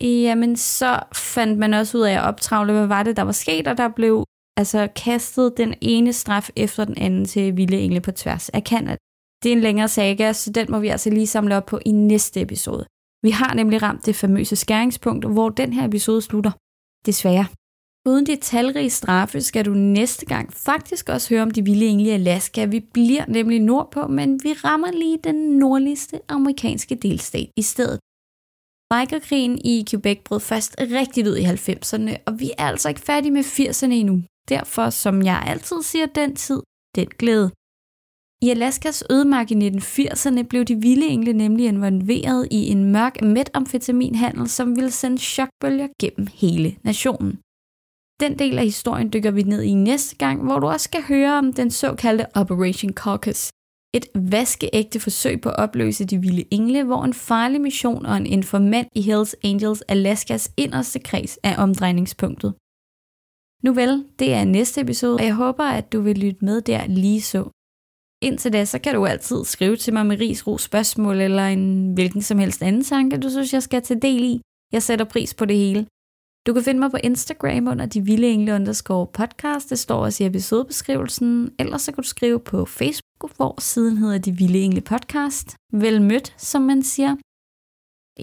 jamen 0.00 0.56
så 0.56 0.90
fandt 1.34 1.58
man 1.58 1.74
også 1.74 1.98
ud 1.98 2.02
af 2.02 2.14
at 2.18 2.24
optravle, 2.30 2.72
hvad 2.72 2.86
var 2.86 3.02
det, 3.02 3.16
der 3.16 3.22
var 3.22 3.32
sket, 3.32 3.66
og 3.66 3.76
der 3.78 3.88
blev 3.88 4.24
altså 4.60 4.88
kastet 4.96 5.54
den 5.56 5.74
ene 5.80 6.12
straf 6.12 6.50
efter 6.56 6.84
den 6.84 6.98
anden 6.98 7.24
til 7.24 7.56
vilde 7.56 7.78
engle 7.78 8.00
på 8.00 8.12
tværs 8.12 8.48
af 8.48 8.64
Kanada. 8.64 8.96
Det 9.42 9.48
er 9.48 9.56
en 9.56 9.66
længere 9.68 9.88
saga, 9.88 10.32
så 10.32 10.52
den 10.52 10.66
må 10.70 10.78
vi 10.78 10.88
altså 10.88 11.10
lige 11.10 11.26
samle 11.26 11.56
op 11.56 11.66
på 11.66 11.78
i 11.86 11.92
næste 11.92 12.40
episode. 12.40 12.84
Vi 13.22 13.30
har 13.30 13.54
nemlig 13.54 13.82
ramt 13.82 14.06
det 14.06 14.16
famøse 14.16 14.56
skæringspunkt, 14.56 15.24
hvor 15.34 15.48
den 15.48 15.72
her 15.72 15.84
episode 15.88 16.22
slutter. 16.22 16.52
Desværre. 17.06 17.46
Uden 18.08 18.26
de 18.26 18.36
talrige 18.36 18.90
straffe 18.90 19.40
skal 19.40 19.64
du 19.64 19.74
næste 19.74 20.26
gang 20.26 20.52
faktisk 20.52 21.08
også 21.08 21.34
høre 21.34 21.42
om 21.42 21.50
de 21.50 21.64
vilde 21.64 21.86
engle 21.86 22.06
i 22.06 22.10
Alaska. 22.10 22.64
Vi 22.64 22.80
bliver 22.80 23.24
nemlig 23.28 23.60
nordpå, 23.60 24.06
men 24.06 24.40
vi 24.44 24.52
rammer 24.52 24.90
lige 24.92 25.18
den 25.24 25.34
nordligste 25.34 26.20
amerikanske 26.28 26.94
delstat 26.94 27.48
i 27.56 27.62
stedet. 27.62 27.98
Bikerkrigen 28.92 29.58
i 29.64 29.84
Quebec 29.90 30.18
brød 30.24 30.40
først 30.40 30.74
rigtigt 30.80 31.28
ud 31.28 31.36
i 31.36 31.44
90'erne, 31.44 32.12
og 32.26 32.40
vi 32.40 32.50
er 32.58 32.66
altså 32.72 32.88
ikke 32.88 33.00
færdige 33.00 33.32
med 33.32 33.44
80'erne 33.44 33.92
endnu. 33.92 34.22
Derfor, 34.48 34.90
som 34.90 35.22
jeg 35.22 35.42
altid 35.46 35.82
siger, 35.82 36.06
den 36.06 36.36
tid, 36.36 36.60
den 36.96 37.08
glæde. 37.18 37.50
I 38.42 38.50
Alaskas 38.50 39.04
ødemark 39.10 39.50
i 39.50 39.54
1980'erne 39.54 40.42
blev 40.42 40.64
de 40.64 40.76
vilde 40.86 41.06
engle 41.06 41.32
nemlig 41.32 41.66
involveret 41.66 42.48
i 42.50 42.60
en 42.72 42.92
mørk 42.92 43.22
metamfetaminhandel, 43.22 44.48
som 44.48 44.76
ville 44.76 44.90
sende 44.90 45.18
chokbølger 45.18 45.88
gennem 46.00 46.26
hele 46.34 46.76
nationen. 46.82 47.38
Den 48.20 48.38
del 48.38 48.58
af 48.58 48.64
historien 48.64 49.12
dykker 49.12 49.30
vi 49.30 49.42
ned 49.42 49.62
i 49.62 49.74
næste 49.74 50.16
gang, 50.16 50.44
hvor 50.44 50.58
du 50.58 50.66
også 50.66 50.84
skal 50.84 51.02
høre 51.02 51.38
om 51.38 51.52
den 51.52 51.70
såkaldte 51.70 52.26
Operation 52.34 52.92
Caucus. 52.92 53.50
Et 53.94 54.06
vaskeægte 54.14 55.00
forsøg 55.00 55.40
på 55.40 55.48
at 55.48 55.56
opløse 55.58 56.04
de 56.04 56.18
vilde 56.18 56.44
engle, 56.50 56.84
hvor 56.84 57.04
en 57.04 57.14
farlig 57.14 57.60
mission 57.60 58.06
og 58.06 58.16
en 58.16 58.26
informant 58.26 58.88
i 58.94 59.02
Hells 59.02 59.36
Angels 59.44 59.82
Alaskas 59.82 60.52
inderste 60.56 60.98
kreds 60.98 61.38
er 61.42 61.56
omdrejningspunktet. 61.56 62.54
Nu 63.64 63.72
vel, 63.72 64.04
det 64.18 64.34
er 64.34 64.44
næste 64.44 64.80
episode, 64.80 65.14
og 65.14 65.24
jeg 65.24 65.34
håber, 65.34 65.64
at 65.64 65.92
du 65.92 66.00
vil 66.00 66.18
lytte 66.18 66.44
med 66.44 66.60
der 66.60 66.86
lige 66.86 67.22
så. 67.22 67.42
Indtil 68.22 68.52
da, 68.52 68.64
så 68.64 68.78
kan 68.78 68.94
du 68.94 69.06
altid 69.06 69.44
skrive 69.44 69.76
til 69.76 69.92
mig 69.92 70.06
med 70.06 70.20
ris, 70.20 70.46
ro, 70.46 70.58
spørgsmål 70.58 71.20
eller 71.20 71.46
en 71.46 71.94
hvilken 71.94 72.22
som 72.22 72.38
helst 72.38 72.62
anden 72.62 72.84
tanke, 72.84 73.20
du 73.20 73.30
synes, 73.30 73.52
jeg 73.52 73.62
skal 73.62 73.82
tage 73.82 74.00
del 74.00 74.24
i. 74.24 74.40
Jeg 74.72 74.82
sætter 74.82 75.04
pris 75.04 75.34
på 75.34 75.44
det 75.44 75.56
hele. 75.56 75.86
Du 76.48 76.52
kan 76.52 76.62
finde 76.62 76.80
mig 76.80 76.90
på 76.90 76.96
Instagram 77.04 77.68
under 77.68 77.86
de 77.86 78.00
vilde 78.00 78.26
engle 78.26 78.54
underscore 78.54 79.06
podcast. 79.06 79.70
Det 79.70 79.78
står 79.78 80.04
også 80.04 80.24
i 80.24 80.26
episodebeskrivelsen. 80.26 81.50
Ellers 81.58 81.82
så 81.82 81.92
kan 81.92 82.02
du 82.02 82.08
skrive 82.08 82.40
på 82.40 82.64
Facebook, 82.64 83.36
hvor 83.36 83.60
siden 83.60 83.96
hedder 83.96 84.18
de 84.18 84.32
vilde 84.32 84.58
engle 84.58 84.80
podcast. 84.80 85.56
Vel 85.72 86.02
mødt, 86.02 86.34
som 86.36 86.62
man 86.62 86.82
siger. 86.82 87.16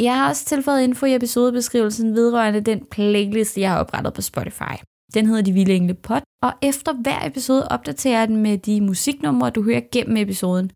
Jeg 0.03 0.15
har 0.15 0.29
også 0.29 0.45
tilføjet 0.45 0.83
info 0.83 1.05
i 1.05 1.15
episodebeskrivelsen 1.15 2.13
vedrørende 2.13 2.61
den 2.61 2.85
playlist, 2.91 3.57
jeg 3.57 3.71
har 3.71 3.79
oprettet 3.79 4.13
på 4.13 4.21
Spotify. 4.21 4.75
Den 5.13 5.25
hedder 5.25 5.41
De 5.41 5.53
Vilde 5.53 5.73
Engle 5.73 5.93
Pod, 5.93 6.21
og 6.43 6.53
efter 6.61 6.93
hver 6.93 7.27
episode 7.27 7.67
opdaterer 7.71 8.19
jeg 8.19 8.27
den 8.27 8.37
med 8.37 8.57
de 8.57 8.81
musiknumre, 8.81 9.49
du 9.49 9.63
hører 9.63 9.81
gennem 9.91 10.17
episoden. 10.17 10.71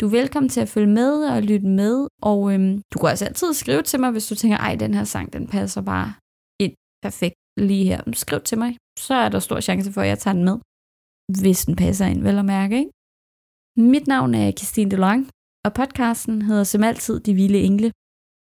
Du 0.00 0.06
er 0.06 0.10
velkommen 0.10 0.48
til 0.48 0.60
at 0.60 0.68
følge 0.68 0.86
med 0.86 1.24
og 1.24 1.42
lytte 1.42 1.66
med, 1.66 2.06
og 2.22 2.54
øhm, 2.54 2.82
du 2.94 2.98
kan 2.98 3.08
også 3.08 3.24
altid 3.24 3.54
skrive 3.54 3.82
til 3.82 4.00
mig, 4.00 4.10
hvis 4.10 4.26
du 4.26 4.34
tænker, 4.34 4.56
ej, 4.56 4.74
den 4.74 4.94
her 4.94 5.04
sang, 5.04 5.32
den 5.32 5.46
passer 5.46 5.80
bare 5.80 6.12
perfekt 7.02 7.36
lige 7.56 7.84
her. 7.90 8.00
Skriv 8.12 8.40
til 8.40 8.58
mig, 8.58 8.76
så 8.98 9.14
er 9.14 9.28
der 9.28 9.38
stor 9.38 9.60
chance 9.60 9.92
for, 9.92 10.00
at 10.00 10.08
jeg 10.08 10.18
tager 10.18 10.34
den 10.34 10.44
med, 10.44 10.56
hvis 11.40 11.64
den 11.66 11.76
passer 11.76 12.06
ind, 12.12 12.22
vel 12.22 12.38
at 12.38 12.44
mærke, 12.44 12.74
ikke? 12.82 12.92
Mit 13.92 14.06
navn 14.06 14.34
er 14.34 14.52
Christine 14.58 14.90
DeLong, 14.90 15.22
og 15.66 15.70
podcasten 15.80 16.42
hedder 16.42 16.64
som 16.64 16.82
altid 16.90 17.20
De 17.20 17.34
Vilde 17.34 17.60
Engle. 17.68 17.92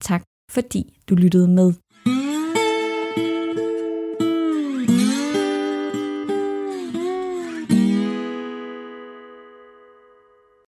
Tak 0.09 0.23
fordi 0.55 0.81
du 1.09 1.13
lyttede 1.15 1.47
med. 1.59 1.69